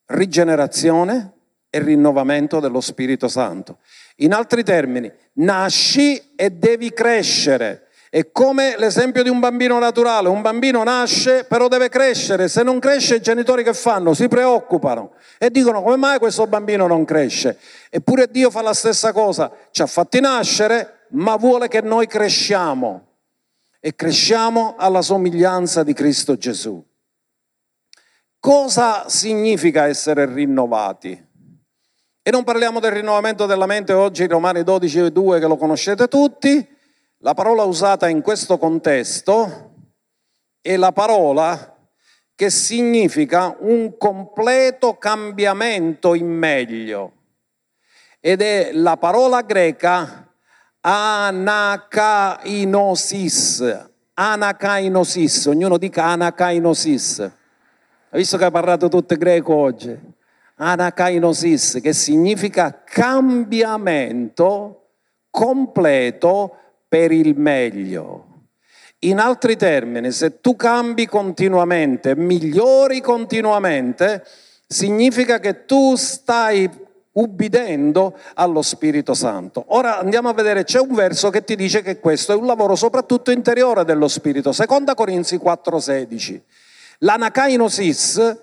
[0.07, 1.33] Rigenerazione
[1.69, 3.77] e rinnovamento dello Spirito Santo.
[4.17, 7.88] In altri termini, nasci e devi crescere.
[8.11, 12.79] È come l'esempio di un bambino naturale, un bambino nasce però deve crescere, se non
[12.79, 14.15] cresce i genitori che fanno?
[14.15, 17.59] Si preoccupano e dicono come mai questo bambino non cresce?
[17.91, 23.05] Eppure Dio fa la stessa cosa, ci ha fatti nascere ma vuole che noi cresciamo
[23.79, 26.83] e cresciamo alla somiglianza di Cristo Gesù.
[28.39, 31.27] Cosa significa essere rinnovati?
[32.23, 36.77] E non parliamo del rinnovamento della mente oggi, Romani 12, 2 che lo conoscete tutti,
[37.21, 39.73] la parola usata in questo contesto
[40.61, 41.75] è la parola
[42.33, 47.11] che significa un completo cambiamento in meglio
[48.21, 50.31] ed è la parola greca
[50.79, 51.57] anakainosis.
[54.13, 57.19] Anakainosis, ognuno dica anakainosis.
[57.19, 57.31] Hai
[58.19, 59.97] visto che hai parlato tutto greco oggi?
[60.55, 64.75] Anakainosis, che significa cambiamento
[65.29, 68.25] completo per il meglio.
[69.03, 74.25] In altri termini, se tu cambi continuamente, migliori continuamente,
[74.67, 76.69] significa che tu stai
[77.13, 79.63] ubbidendo allo Spirito Santo.
[79.67, 82.75] Ora andiamo a vedere, c'è un verso che ti dice che questo è un lavoro
[82.75, 86.41] soprattutto interiore dello Spirito, seconda Corinzi 4:16.
[86.99, 88.37] L'anakainosis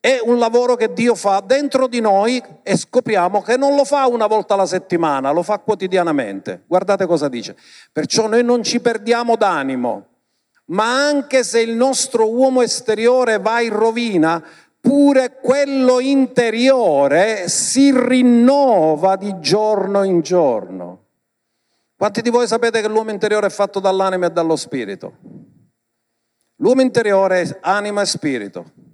[0.00, 4.06] è un lavoro che Dio fa dentro di noi e scopriamo che non lo fa
[4.06, 6.62] una volta alla settimana, lo fa quotidianamente.
[6.66, 7.56] Guardate cosa dice.
[7.92, 10.06] Perciò noi non ci perdiamo d'animo,
[10.66, 14.42] ma anche se il nostro uomo esteriore va in rovina,
[14.80, 21.02] pure quello interiore si rinnova di giorno in giorno.
[21.96, 25.16] Quanti di voi sapete che l'uomo interiore è fatto dall'anima e dallo spirito?
[26.60, 28.86] L'uomo interiore è anima e spirito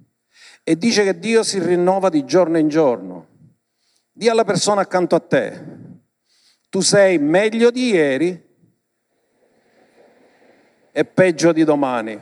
[0.67, 3.27] e dice che Dio si rinnova di giorno in giorno.
[4.11, 5.63] Dì alla persona accanto a te,
[6.69, 8.43] tu sei meglio di ieri
[10.91, 12.19] e peggio di domani.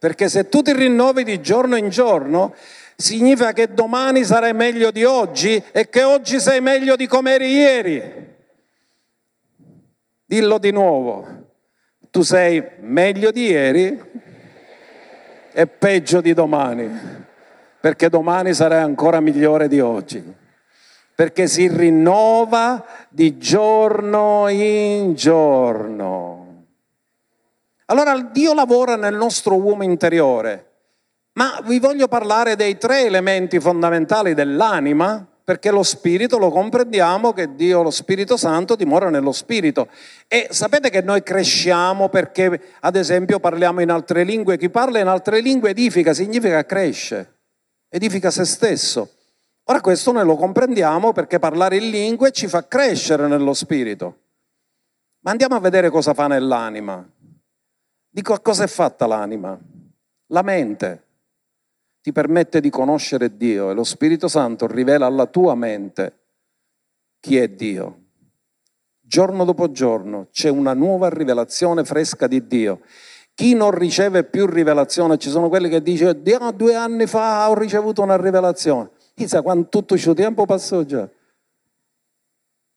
[0.00, 2.56] Perché se tu ti rinnovi di giorno in giorno,
[2.96, 7.52] significa che domani sarai meglio di oggi e che oggi sei meglio di come eri
[7.52, 8.36] ieri.
[10.24, 11.54] Dillo di nuovo,
[12.10, 14.26] tu sei meglio di ieri
[15.58, 16.88] è peggio di domani,
[17.80, 20.22] perché domani sarai ancora migliore di oggi,
[21.16, 26.66] perché si rinnova di giorno in giorno.
[27.86, 30.66] Allora Dio lavora nel nostro uomo interiore,
[31.32, 37.54] Ma vi voglio parlare dei tre elementi fondamentali dell'anima, perché lo spirito lo comprendiamo che
[37.54, 39.88] Dio, lo Spirito Santo, dimora nello spirito.
[40.26, 44.58] E sapete che noi cresciamo perché, ad esempio, parliamo in altre lingue.
[44.58, 47.38] Chi parla in altre lingue edifica, significa cresce,
[47.88, 49.08] edifica se stesso.
[49.64, 54.18] Ora questo noi lo comprendiamo perché parlare in lingue ci fa crescere nello spirito.
[55.20, 57.02] Ma andiamo a vedere cosa fa nell'anima.
[58.06, 59.58] Dico a cosa è fatta l'anima?
[60.26, 61.04] La mente
[62.08, 66.20] ti permette di conoscere Dio e lo Spirito Santo rivela alla tua mente
[67.20, 68.04] chi è Dio.
[68.98, 72.80] Giorno dopo giorno c'è una nuova rivelazione fresca di Dio.
[73.34, 76.14] Chi non riceve più rivelazione, ci sono quelli che dicono,
[76.52, 78.88] due anni fa ho ricevuto una rivelazione.
[79.14, 81.06] Chissà quanto tutto questo tempo passò già.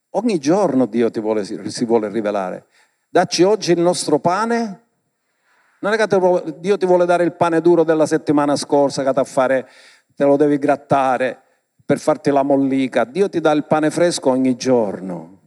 [0.09, 2.65] Ogni giorno Dio vuole, si vuole rivelare.
[3.09, 4.87] Dacci oggi il nostro pane
[5.81, 9.67] non è che Dio ti vuole dare il pane duro della settimana scorsa che fare,
[10.15, 11.41] te lo devi grattare
[11.83, 13.03] per farti la mollica.
[13.03, 15.39] Dio ti dà il pane fresco ogni giorno.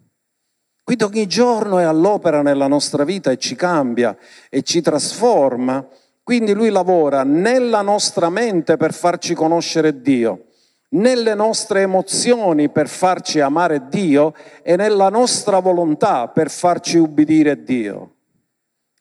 [0.82, 4.16] Quindi ogni giorno è all'opera nella nostra vita e ci cambia
[4.50, 5.86] e ci trasforma.
[6.22, 10.46] Quindi lui lavora nella nostra mente per farci conoscere Dio,
[10.90, 18.13] nelle nostre emozioni per farci amare Dio e nella nostra volontà per farci ubbidire Dio.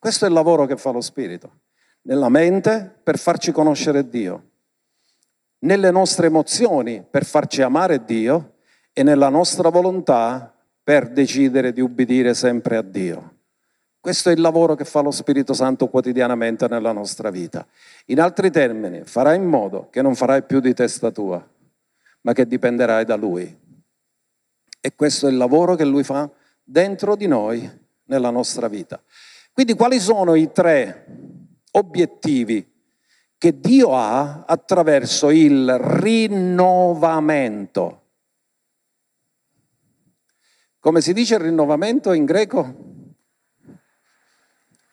[0.03, 1.61] Questo è il lavoro che fa lo Spirito,
[2.01, 4.49] nella mente per farci conoscere Dio,
[5.59, 8.55] nelle nostre emozioni per farci amare Dio
[8.91, 13.35] e nella nostra volontà per decidere di ubbidire sempre a Dio.
[13.97, 17.65] Questo è il lavoro che fa lo Spirito Santo quotidianamente nella nostra vita.
[18.07, 21.41] In altri termini, farai in modo che non farai più di testa tua,
[22.23, 23.57] ma che dipenderai da Lui.
[24.81, 26.29] E questo è il lavoro che Lui fa
[26.61, 27.71] dentro di noi
[28.07, 29.01] nella nostra vita.
[29.53, 31.05] Quindi quali sono i tre
[31.73, 32.67] obiettivi
[33.37, 37.99] che Dio ha attraverso il rinnovamento?
[40.79, 42.75] Come si dice il rinnovamento in greco?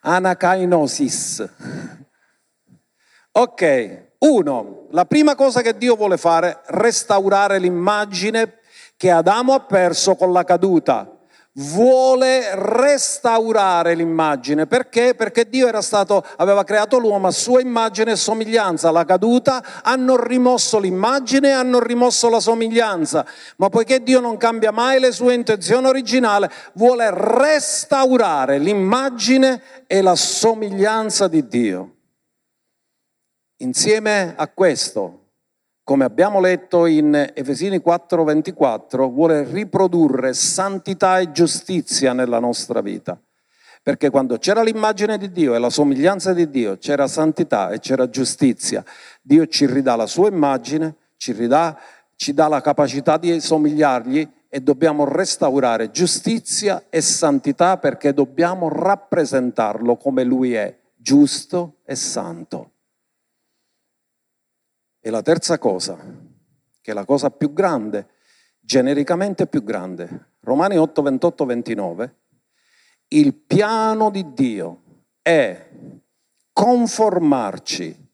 [0.01, 1.49] Anakainosis.
[3.33, 8.59] Ok, uno, la prima cosa che Dio vuole fare è restaurare l'immagine
[8.99, 11.15] che Adamo ha perso con la caduta
[11.55, 14.67] vuole restaurare l'immagine.
[14.67, 15.15] Perché?
[15.15, 18.91] Perché Dio stato, aveva creato l'uomo a sua immagine e somiglianza.
[18.91, 23.27] La caduta hanno rimosso l'immagine e hanno rimosso la somiglianza.
[23.57, 30.15] Ma poiché Dio non cambia mai le sue intenzioni originali, vuole restaurare l'immagine e la
[30.15, 31.95] somiglianza di Dio.
[33.59, 35.20] Insieme a questo
[35.91, 43.21] come abbiamo letto in Efesini 4:24, vuole riprodurre santità e giustizia nella nostra vita.
[43.83, 48.09] Perché quando c'era l'immagine di Dio e la somiglianza di Dio, c'era santità e c'era
[48.09, 48.85] giustizia.
[49.21, 51.77] Dio ci ridà la sua immagine, ci, ridà,
[52.15, 59.97] ci dà la capacità di somigliargli e dobbiamo restaurare giustizia e santità perché dobbiamo rappresentarlo
[59.97, 62.75] come lui è, giusto e santo.
[65.01, 65.97] E la terza cosa,
[66.81, 68.09] che è la cosa più grande,
[68.61, 72.17] genericamente più grande, Romani 8, 28, 29,
[73.09, 74.83] il piano di Dio
[75.23, 75.69] è
[76.53, 78.09] conformarci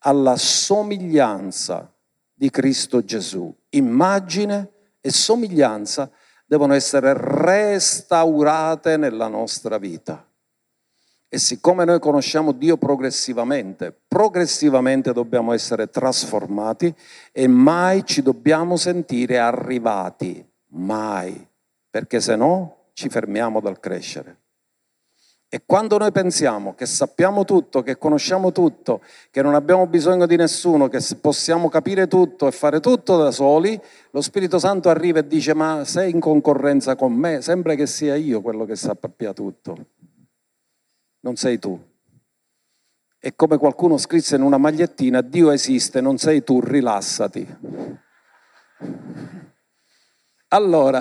[0.00, 1.92] alla somiglianza
[2.32, 3.54] di Cristo Gesù.
[3.70, 4.70] Immagine
[5.00, 6.10] e somiglianza
[6.46, 10.26] devono essere restaurate nella nostra vita.
[11.34, 16.94] E siccome noi conosciamo Dio progressivamente, progressivamente dobbiamo essere trasformati
[17.32, 21.44] e mai ci dobbiamo sentire arrivati, mai,
[21.90, 24.42] perché se no ci fermiamo dal crescere.
[25.48, 29.00] E quando noi pensiamo che sappiamo tutto, che conosciamo tutto,
[29.32, 33.76] che non abbiamo bisogno di nessuno, che possiamo capire tutto e fare tutto da soli,
[34.12, 38.14] lo Spirito Santo arriva e dice ma sei in concorrenza con me, sembra che sia
[38.14, 39.86] io quello che sappia tutto
[41.24, 41.80] non sei tu.
[43.18, 47.56] È come qualcuno scrisse in una magliettina, Dio esiste, non sei tu, rilassati.
[50.48, 51.00] Allora,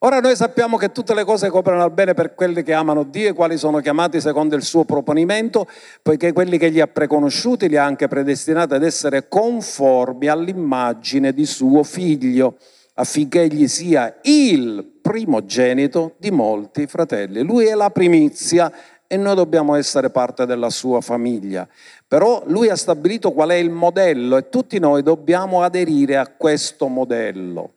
[0.00, 3.30] ora noi sappiamo che tutte le cose coprono al bene per quelli che amano Dio
[3.30, 5.66] e quali sono chiamati secondo il suo proponimento,
[6.02, 11.46] poiché quelli che gli ha preconosciuti li ha anche predestinati ad essere conformi all'immagine di
[11.46, 12.58] suo figlio
[12.94, 17.42] affinché egli sia il primogenito di molti fratelli.
[17.42, 18.72] Lui è la primizia
[19.06, 21.68] e noi dobbiamo essere parte della sua famiglia.
[22.06, 26.88] Però lui ha stabilito qual è il modello e tutti noi dobbiamo aderire a questo
[26.88, 27.74] modello.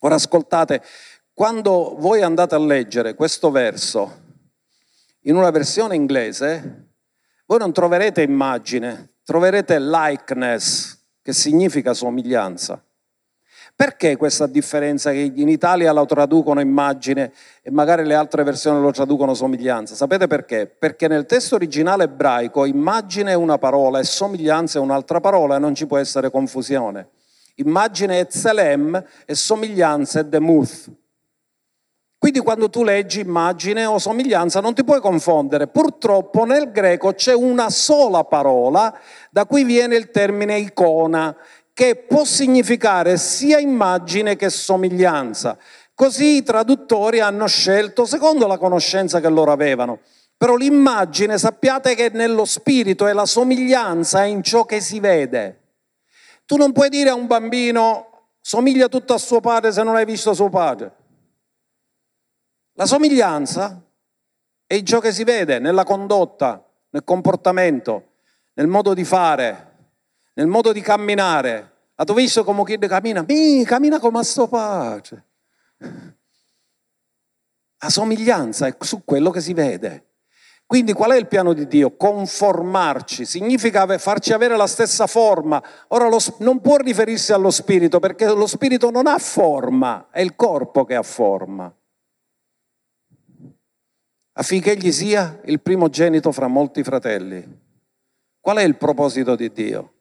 [0.00, 0.82] Ora ascoltate,
[1.32, 4.26] quando voi andate a leggere questo verso
[5.22, 6.88] in una versione inglese,
[7.48, 12.84] Voi non troverete immagine, troverete likeness, che significa somiglianza.
[13.78, 17.30] Perché questa differenza che in Italia lo traducono immagine
[17.62, 19.94] e magari le altre versioni lo traducono somiglianza?
[19.94, 20.66] Sapete perché?
[20.66, 25.58] Perché nel testo originale ebraico immagine è una parola e somiglianza è un'altra parola e
[25.60, 27.10] non ci può essere confusione.
[27.54, 30.90] Immagine è Zelem e somiglianza è Demuth.
[32.18, 35.68] Quindi quando tu leggi immagine o somiglianza non ti puoi confondere.
[35.68, 38.92] Purtroppo nel greco c'è una sola parola
[39.30, 41.36] da cui viene il termine icona
[41.78, 45.56] che può significare sia immagine che somiglianza.
[45.94, 50.00] Così i traduttori hanno scelto secondo la conoscenza che loro avevano.
[50.36, 55.76] Però l'immagine sappiate che nello spirito e la somiglianza è in ciò che si vede.
[56.46, 60.04] Tu non puoi dire a un bambino somiglia tutto a suo padre se non hai
[60.04, 60.92] visto suo padre.
[62.72, 63.80] La somiglianza
[64.66, 66.60] è in ciò che si vede nella condotta,
[66.90, 68.14] nel comportamento,
[68.54, 69.67] nel modo di fare,
[70.38, 71.72] nel modo di camminare.
[71.96, 73.24] Ha visto come chi cammina?
[73.26, 75.24] Mi, cammina come a suo padre.
[77.80, 80.04] La somiglianza è su quello che si vede.
[80.64, 81.96] Quindi qual è il piano di Dio?
[81.96, 85.62] Conformarci, significa farci avere la stessa forma.
[85.88, 90.36] Ora lo, non può riferirsi allo spirito perché lo spirito non ha forma, è il
[90.36, 91.74] corpo che ha forma.
[94.34, 97.44] Affinché egli sia il primogenito fra molti fratelli.
[98.40, 99.92] Qual è il proposito di Dio?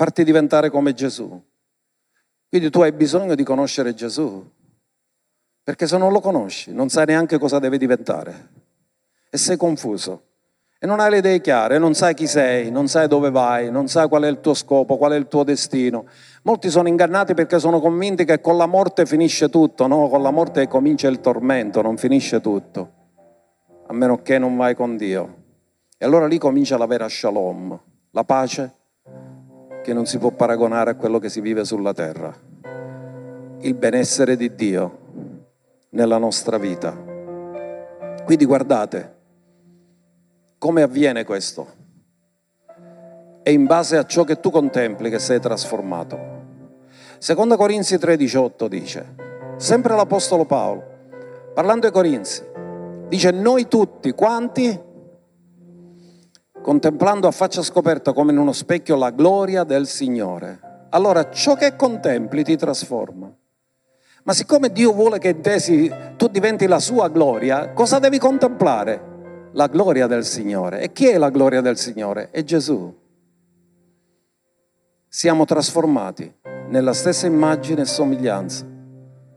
[0.00, 1.28] Farti diventare come Gesù.
[2.48, 4.42] Quindi tu hai bisogno di conoscere Gesù,
[5.62, 8.48] perché se non lo conosci non sai neanche cosa deve diventare
[9.28, 10.22] e sei confuso
[10.78, 13.88] e non hai le idee chiare, non sai chi sei, non sai dove vai, non
[13.88, 16.06] sai qual è il tuo scopo, qual è il tuo destino.
[16.44, 20.30] Molti sono ingannati perché sono convinti che con la morte finisce tutto, no, con la
[20.30, 22.92] morte comincia il tormento, non finisce tutto,
[23.86, 25.36] a meno che non vai con Dio.
[25.98, 27.78] E allora lì comincia la vera shalom,
[28.12, 28.74] la pace
[29.82, 32.34] che non si può paragonare a quello che si vive sulla terra.
[33.60, 34.98] Il benessere di Dio
[35.90, 36.96] nella nostra vita.
[38.24, 39.16] Quindi guardate
[40.58, 41.78] come avviene questo.
[43.42, 46.18] È in base a ciò che tu contempli che sei trasformato.
[47.18, 49.14] Seconda Corinzi 3:18 dice,
[49.56, 50.82] sempre l'Apostolo Paolo,
[51.54, 52.44] parlando ai Corinzi,
[53.08, 54.88] dice noi tutti quanti
[56.62, 60.86] contemplando a faccia scoperta come in uno specchio la gloria del Signore.
[60.90, 63.32] Allora ciò che contempli ti trasforma.
[64.22, 69.08] Ma siccome Dio vuole che te tu diventi la sua gloria, cosa devi contemplare?
[69.52, 70.80] La gloria del Signore.
[70.80, 72.30] E chi è la gloria del Signore?
[72.30, 72.94] È Gesù.
[75.08, 76.32] Siamo trasformati
[76.68, 78.64] nella stessa immagine e somiglianza,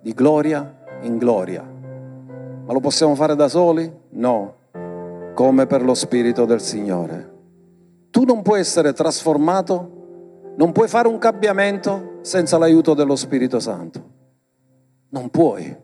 [0.01, 1.61] di gloria in gloria.
[1.61, 3.91] Ma lo possiamo fare da soli?
[4.11, 4.55] No,
[5.33, 7.31] come per lo Spirito del Signore.
[8.09, 14.11] Tu non puoi essere trasformato, non puoi fare un cambiamento senza l'aiuto dello Spirito Santo.
[15.09, 15.75] Non puoi,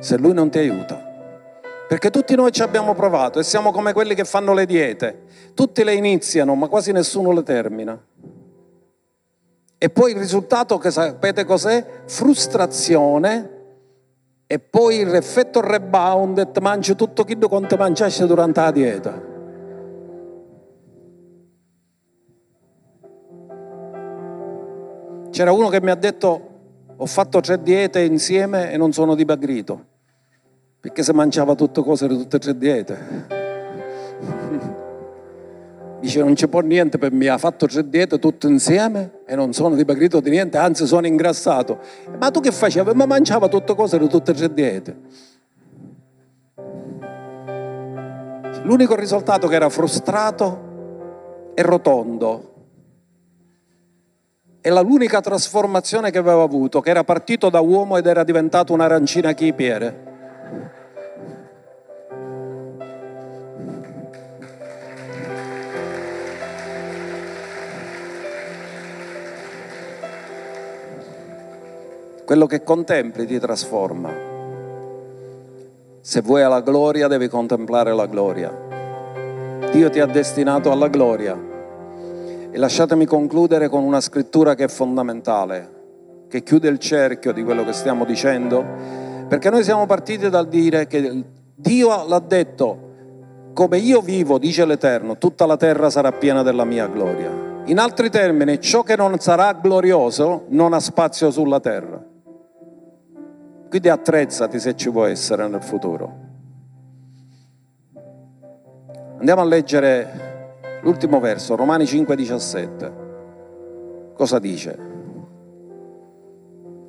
[0.00, 1.06] se Lui non ti aiuta.
[1.88, 5.22] Perché tutti noi ci abbiamo provato e siamo come quelli che fanno le diete.
[5.54, 7.98] Tutti le iniziano, ma quasi nessuno le termina.
[9.78, 12.02] E poi il risultato che sapete cos'è?
[12.04, 13.57] Frustrazione
[14.50, 19.22] e poi l'effetto rebound e mangi tutto quello che ti mangiaste durante la dieta.
[25.30, 26.48] C'era uno che mi ha detto
[26.96, 29.84] ho fatto tre diete insieme e non sono dimagrito,
[30.80, 33.26] perché se mangiava tutte cose di tutte tre diete.
[36.00, 39.52] Dice non ci può niente per me, ha fatto tre diete tutte insieme e non
[39.52, 41.78] sono dimagrito di niente, anzi sono ingrassato.
[42.18, 42.92] Ma tu che facevi?
[42.94, 44.96] Ma mangiava tutte cose di tutte tre diete.
[48.62, 52.52] L'unico risultato che era frustrato e rotondo.
[54.60, 59.32] E l'unica trasformazione che aveva avuto, che era partito da uomo ed era diventato un'arancina
[59.32, 60.06] chipiere.
[72.28, 74.10] Quello che contempli ti trasforma.
[76.02, 78.52] Se vuoi alla gloria devi contemplare la gloria.
[79.72, 81.34] Dio ti ha destinato alla gloria.
[82.50, 85.70] E lasciatemi concludere con una scrittura che è fondamentale,
[86.28, 88.62] che chiude il cerchio di quello che stiamo dicendo,
[89.26, 91.24] perché noi siamo partiti dal dire che
[91.54, 92.78] Dio l'ha detto,
[93.54, 97.30] come io vivo, dice l'Eterno, tutta la terra sarà piena della mia gloria.
[97.64, 102.07] In altri termini, ciò che non sarà glorioso non ha spazio sulla terra.
[103.68, 106.26] Quindi attrezzati se ci può essere nel futuro.
[109.18, 112.92] Andiamo a leggere l'ultimo verso, Romani 5:17.
[114.14, 114.78] Cosa dice?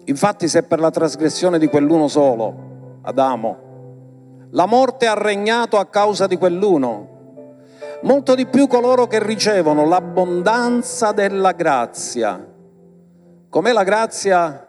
[0.06, 3.68] Infatti se per la trasgressione di quell'uno solo, Adamo,
[4.52, 7.18] la morte ha regnato a causa di quell'uno,
[8.04, 12.48] molto di più coloro che ricevono l'abbondanza della grazia.
[13.50, 14.69] Com'è la grazia?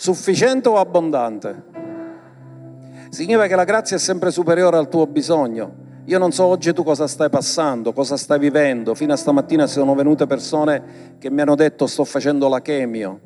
[0.00, 1.62] Sufficiente o abbondante?
[3.10, 5.74] Significa che la grazia è sempre superiore al tuo bisogno.
[6.06, 8.94] Io non so oggi tu cosa stai passando, cosa stai vivendo.
[8.94, 13.20] Fino a stamattina sono venute persone che mi hanno detto sto facendo la chemio.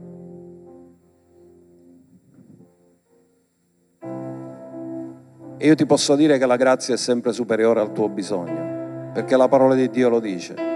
[5.57, 9.37] E io ti posso dire che la grazia è sempre superiore al tuo bisogno, perché
[9.37, 10.75] la parola di Dio lo dice.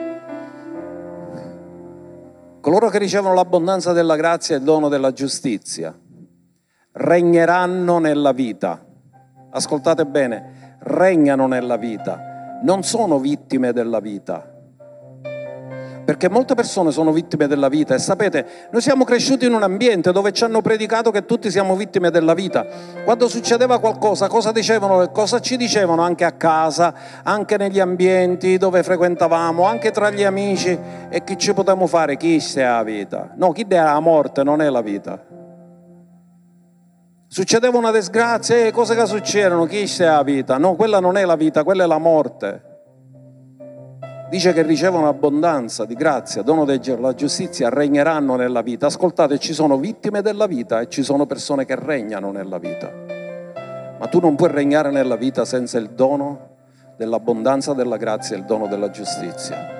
[2.68, 5.98] Coloro che ricevono l'abbondanza della grazia e il dono della giustizia
[6.92, 8.84] regneranno nella vita.
[9.52, 14.57] Ascoltate bene, regnano nella vita, non sono vittime della vita
[16.08, 20.10] perché molte persone sono vittime della vita e sapete, noi siamo cresciuti in un ambiente
[20.10, 22.64] dove ci hanno predicato che tutti siamo vittime della vita.
[23.04, 28.82] Quando succedeva qualcosa, cosa dicevano, cosa ci dicevano anche a casa, anche negli ambienti dove
[28.82, 30.78] frequentavamo, anche tra gli amici
[31.10, 32.16] e che ci potevamo fare?
[32.16, 33.32] Chi è la vita?
[33.34, 35.22] No, chi è la morte non è la vita.
[37.26, 40.56] Succedeva una disgrazia, e eh, cose che succedono, chi è la vita?
[40.56, 42.67] No, quella non è la vita, quella è la morte
[44.28, 48.86] dice che ricevono abbondanza di grazia, dono della giustizia, regneranno nella vita.
[48.86, 52.90] Ascoltate, ci sono vittime della vita e ci sono persone che regnano nella vita.
[53.98, 56.56] Ma tu non puoi regnare nella vita senza il dono
[56.96, 59.77] dell'abbondanza della grazia e il dono della giustizia.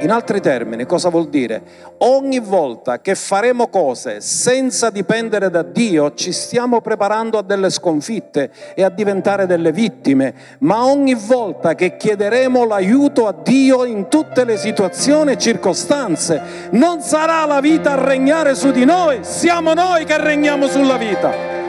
[0.00, 1.62] In altri termini, cosa vuol dire?
[1.98, 8.50] Ogni volta che faremo cose senza dipendere da Dio, ci stiamo preparando a delle sconfitte
[8.74, 14.44] e a diventare delle vittime, ma ogni volta che chiederemo l'aiuto a Dio in tutte
[14.44, 20.04] le situazioni e circostanze, non sarà la vita a regnare su di noi, siamo noi
[20.04, 21.65] che regniamo sulla vita.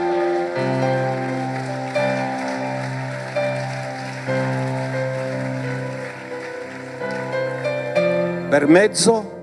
[8.58, 9.36] Per mezzo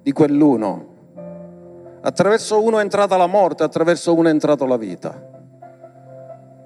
[0.00, 1.98] di quell'uno.
[2.02, 5.28] Attraverso uno è entrata la morte, attraverso uno è entrata la vita.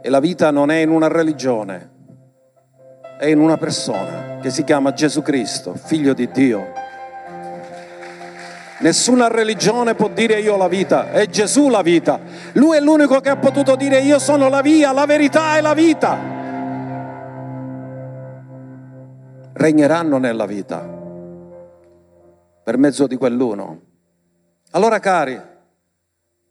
[0.02, 1.90] E la vita non è in una religione,
[3.16, 6.62] è in una persona che si chiama Gesù Cristo, figlio di Dio.
[8.80, 12.20] Nessuna religione può dire io la vita, è Gesù la vita.
[12.52, 15.72] Lui è l'unico che ha potuto dire io sono la via, la verità e la
[15.72, 16.18] vita.
[19.54, 20.93] Regneranno nella vita
[22.64, 23.80] per mezzo di quell'uno.
[24.70, 25.38] Allora cari,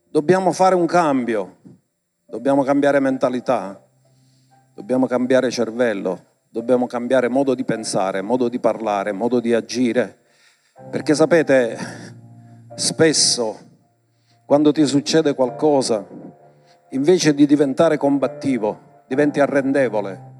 [0.09, 1.57] dobbiamo fare un cambio,
[2.27, 3.83] dobbiamo cambiare mentalità,
[4.75, 10.19] dobbiamo cambiare cervello, dobbiamo cambiare modo di pensare, modo di parlare, modo di agire.
[10.91, 11.77] Perché sapete,
[12.75, 13.57] spesso
[14.45, 16.05] quando ti succede qualcosa,
[16.91, 20.31] invece di diventare combattivo, diventi arrendevole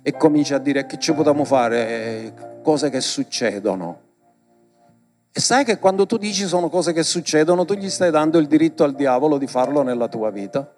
[0.00, 4.06] e cominci a dire che ci possiamo fare, cose che succedono.
[5.38, 8.48] E sai che quando tu dici sono cose che succedono, tu gli stai dando il
[8.48, 10.68] diritto al diavolo di farlo nella tua vita?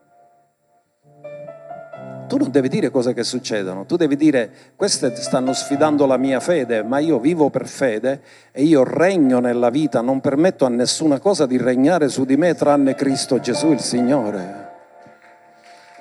[2.28, 6.40] Tu non devi dire cose che succedono, tu devi dire queste stanno sfidando la mia
[6.40, 8.20] fede, ma io vivo per fede
[8.52, 12.54] e io regno nella vita, non permetto a nessuna cosa di regnare su di me
[12.54, 14.69] tranne Cristo Gesù il Signore.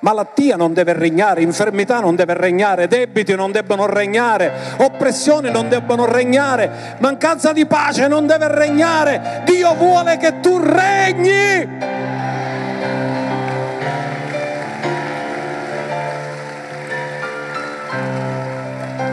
[0.01, 6.05] Malattia non deve regnare, infermità non deve regnare, debiti non debbono regnare, oppressioni non debbono
[6.05, 9.41] regnare, mancanza di pace non deve regnare.
[9.43, 11.67] Dio vuole che tu regni.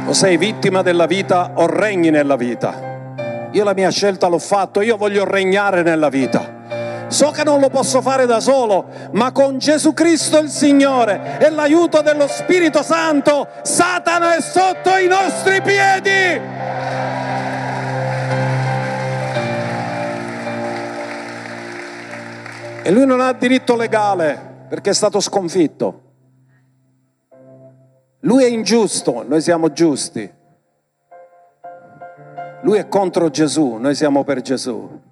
[0.05, 2.95] O sei vittima della vita o regni nella vita.
[3.51, 6.56] Io la mia scelta l'ho fatto, io voglio regnare nella vita.
[7.09, 11.51] So che non lo posso fare da solo, ma con Gesù Cristo il Signore e
[11.51, 16.41] l'aiuto dello Spirito Santo, Satana è sotto i nostri piedi.
[22.83, 26.03] E lui non ha diritto legale perché è stato sconfitto.
[28.21, 30.33] Lui è ingiusto, noi siamo giusti.
[32.63, 35.06] Lui è contro Gesù, noi siamo per Gesù.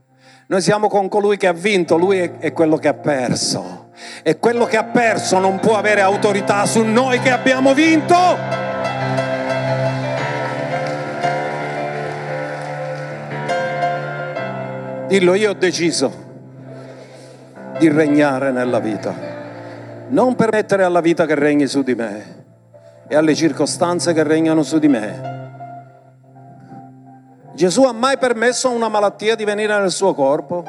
[0.46, 3.92] Noi siamo con colui che ha vinto, lui è, quello che ha perso.
[4.22, 8.14] E quello che ha perso non può avere autorità su noi che abbiamo vinto.
[15.06, 16.12] Dillo, io ho deciso
[17.78, 19.14] di regnare nella vita.
[20.08, 22.42] Non permettere alla vita che regni su di me.
[23.06, 25.33] e alle circostanze che regnano su di me.
[27.54, 30.64] Gesù ha mai permesso a una malattia di venire nel suo corpo?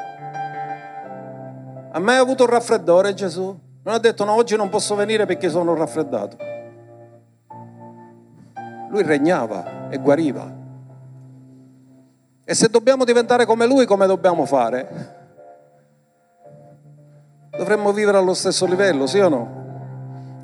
[1.90, 3.44] Ha mai avuto un raffreddore Gesù?
[3.82, 6.36] Non ha detto no, oggi non posso venire perché sono raffreddato.
[8.88, 10.54] Lui regnava e guariva.
[12.44, 15.14] E se dobbiamo diventare come lui, come dobbiamo fare?
[17.50, 19.55] Dovremmo vivere allo stesso livello, sì o no?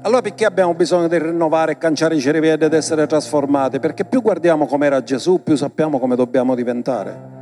[0.05, 3.79] Allora perché abbiamo bisogno di rinnovare e canciare i cervelli ed essere trasformati?
[3.79, 7.41] Perché più guardiamo com'era Gesù, più sappiamo come dobbiamo diventare.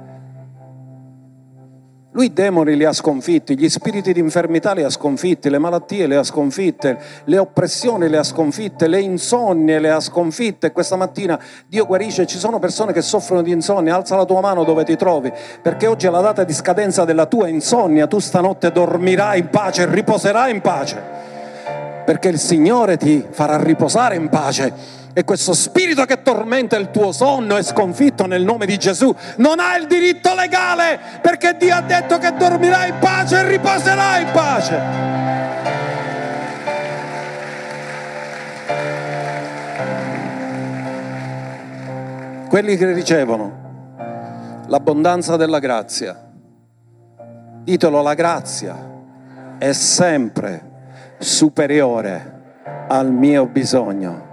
[2.13, 6.07] Lui i demoni li ha sconfitti, gli spiriti di infermità li ha sconfitti, le malattie
[6.07, 10.73] le ha sconfitte, le oppressioni le ha sconfitte, le insonnie le ha sconfitte.
[10.73, 14.65] Questa mattina Dio guarisce, ci sono persone che soffrono di insonnia, alza la tua mano
[14.65, 15.33] dove ti trovi,
[15.63, 19.87] perché oggi è la data di scadenza della tua insonnia, tu stanotte dormirai in pace,
[19.87, 21.29] riposerai in pace,
[22.11, 24.73] perché il Signore ti farà riposare in pace
[25.13, 29.15] e questo spirito che tormenta il tuo sonno è sconfitto nel nome di Gesù.
[29.37, 34.23] Non ha il diritto legale perché Dio ha detto che dormirai in pace e riposerai
[34.23, 34.81] in pace.
[42.49, 46.21] Quelli che ricevono l'abbondanza della grazia,
[47.63, 48.77] ditelo la grazia
[49.59, 50.70] è sempre
[51.21, 52.39] superiore
[52.89, 54.29] al mio bisogno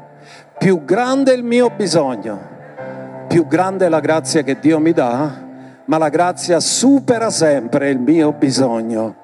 [0.57, 2.39] più grande il mio bisogno,
[3.27, 5.31] più grande la grazia che Dio mi dà,
[5.85, 9.15] ma la grazia supera sempre il mio bisogno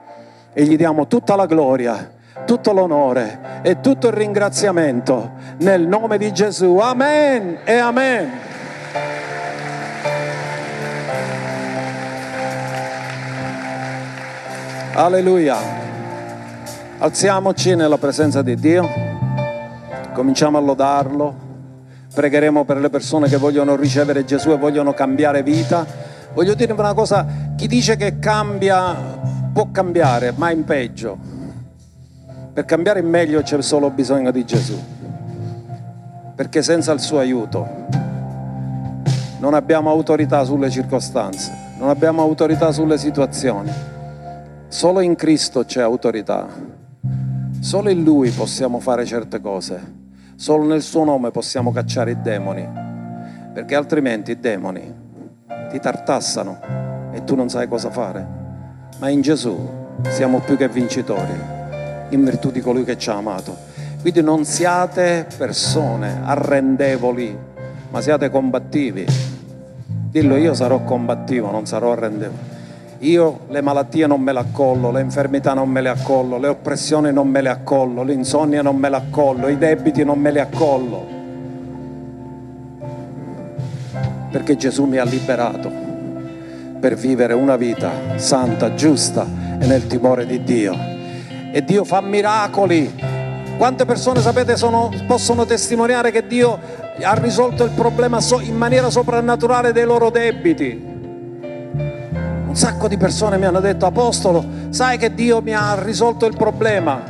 [0.54, 2.12] e gli diamo tutta la gloria,
[2.46, 6.78] tutto l'onore e tutto il ringraziamento nel nome di Gesù.
[6.78, 8.32] Amen e amen.
[14.94, 15.93] Alleluia.
[17.04, 18.88] Alziamoci nella presenza di Dio
[20.14, 21.36] cominciamo a lodarlo,
[22.14, 25.86] pregheremo per le persone che vogliono ricevere Gesù e vogliono cambiare vita.
[26.34, 27.26] Voglio dirvi una cosa,
[27.58, 28.96] chi dice che cambia
[29.52, 31.18] può cambiare, ma in peggio.
[32.54, 34.82] Per cambiare in meglio c'è solo bisogno di Gesù,
[36.36, 37.68] perché senza il suo aiuto
[39.40, 43.70] non abbiamo autorità sulle circostanze, non abbiamo autorità sulle situazioni.
[44.70, 46.48] Solo in Cristo c'è autorità,
[47.64, 50.02] solo in Lui possiamo fare certe cose.
[50.36, 52.68] Solo nel suo nome possiamo cacciare i demoni,
[53.54, 54.94] perché altrimenti i demoni
[55.72, 56.60] ti tartassano
[57.14, 58.28] e tu non sai cosa fare.
[59.00, 59.58] Ma in Gesù
[60.10, 61.34] siamo più che vincitori,
[62.10, 63.56] in virtù di colui che ci ha amato.
[64.02, 67.38] Quindi non siate persone arrendevoli,
[67.90, 69.06] ma siate combattivi.
[70.10, 72.53] Dillo io sarò combattivo, non sarò arrendevole.
[73.04, 77.12] Io le malattie non me le accollo, le infermità non me le accollo, le oppressioni
[77.12, 81.06] non me le accollo, l'insonnia non me le accollo, i debiti non me li accollo.
[84.32, 85.70] Perché Gesù mi ha liberato
[86.80, 89.28] per vivere una vita santa, giusta
[89.60, 90.74] e nel timore di Dio.
[91.52, 92.90] E Dio fa miracoli.
[93.58, 96.58] Quante persone, sapete, sono, possono testimoniare che Dio
[97.02, 100.93] ha risolto il problema in maniera soprannaturale dei loro debiti?
[102.54, 106.38] Un sacco di persone mi hanno detto, Apostolo, sai che Dio mi ha risolto il
[106.38, 107.02] problema?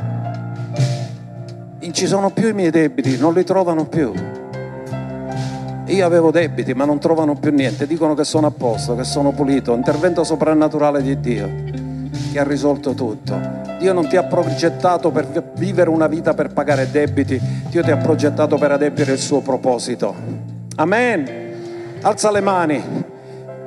[1.90, 4.10] Ci sono più i miei debiti, non li trovano più.
[5.84, 7.86] Io avevo debiti, ma non trovano più niente.
[7.86, 9.74] Dicono che sono a posto, che sono pulito.
[9.74, 11.52] Intervento soprannaturale di Dio
[12.32, 13.38] che ha risolto tutto.
[13.78, 17.38] Dio non ti ha progettato per vivere una vita per pagare debiti,
[17.68, 20.14] Dio ti ha progettato per adempiere il suo proposito.
[20.76, 21.52] Amen.
[22.00, 22.82] Alza le mani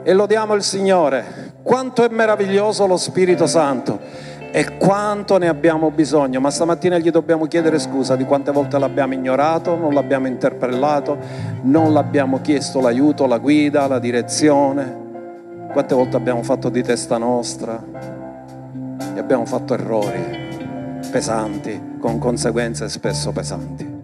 [0.02, 1.47] e lodiamo il Signore.
[1.68, 4.00] Quanto è meraviglioso lo Spirito Santo
[4.52, 9.16] e quanto ne abbiamo bisogno, ma stamattina gli dobbiamo chiedere scusa di quante volte l'abbiamo
[9.16, 11.18] ignorato, non l'abbiamo interpellato,
[11.64, 17.84] non l'abbiamo chiesto l'aiuto, la guida, la direzione, quante volte abbiamo fatto di testa nostra
[19.14, 20.46] e abbiamo fatto errori
[21.12, 23.96] pesanti, con conseguenze spesso pesanti.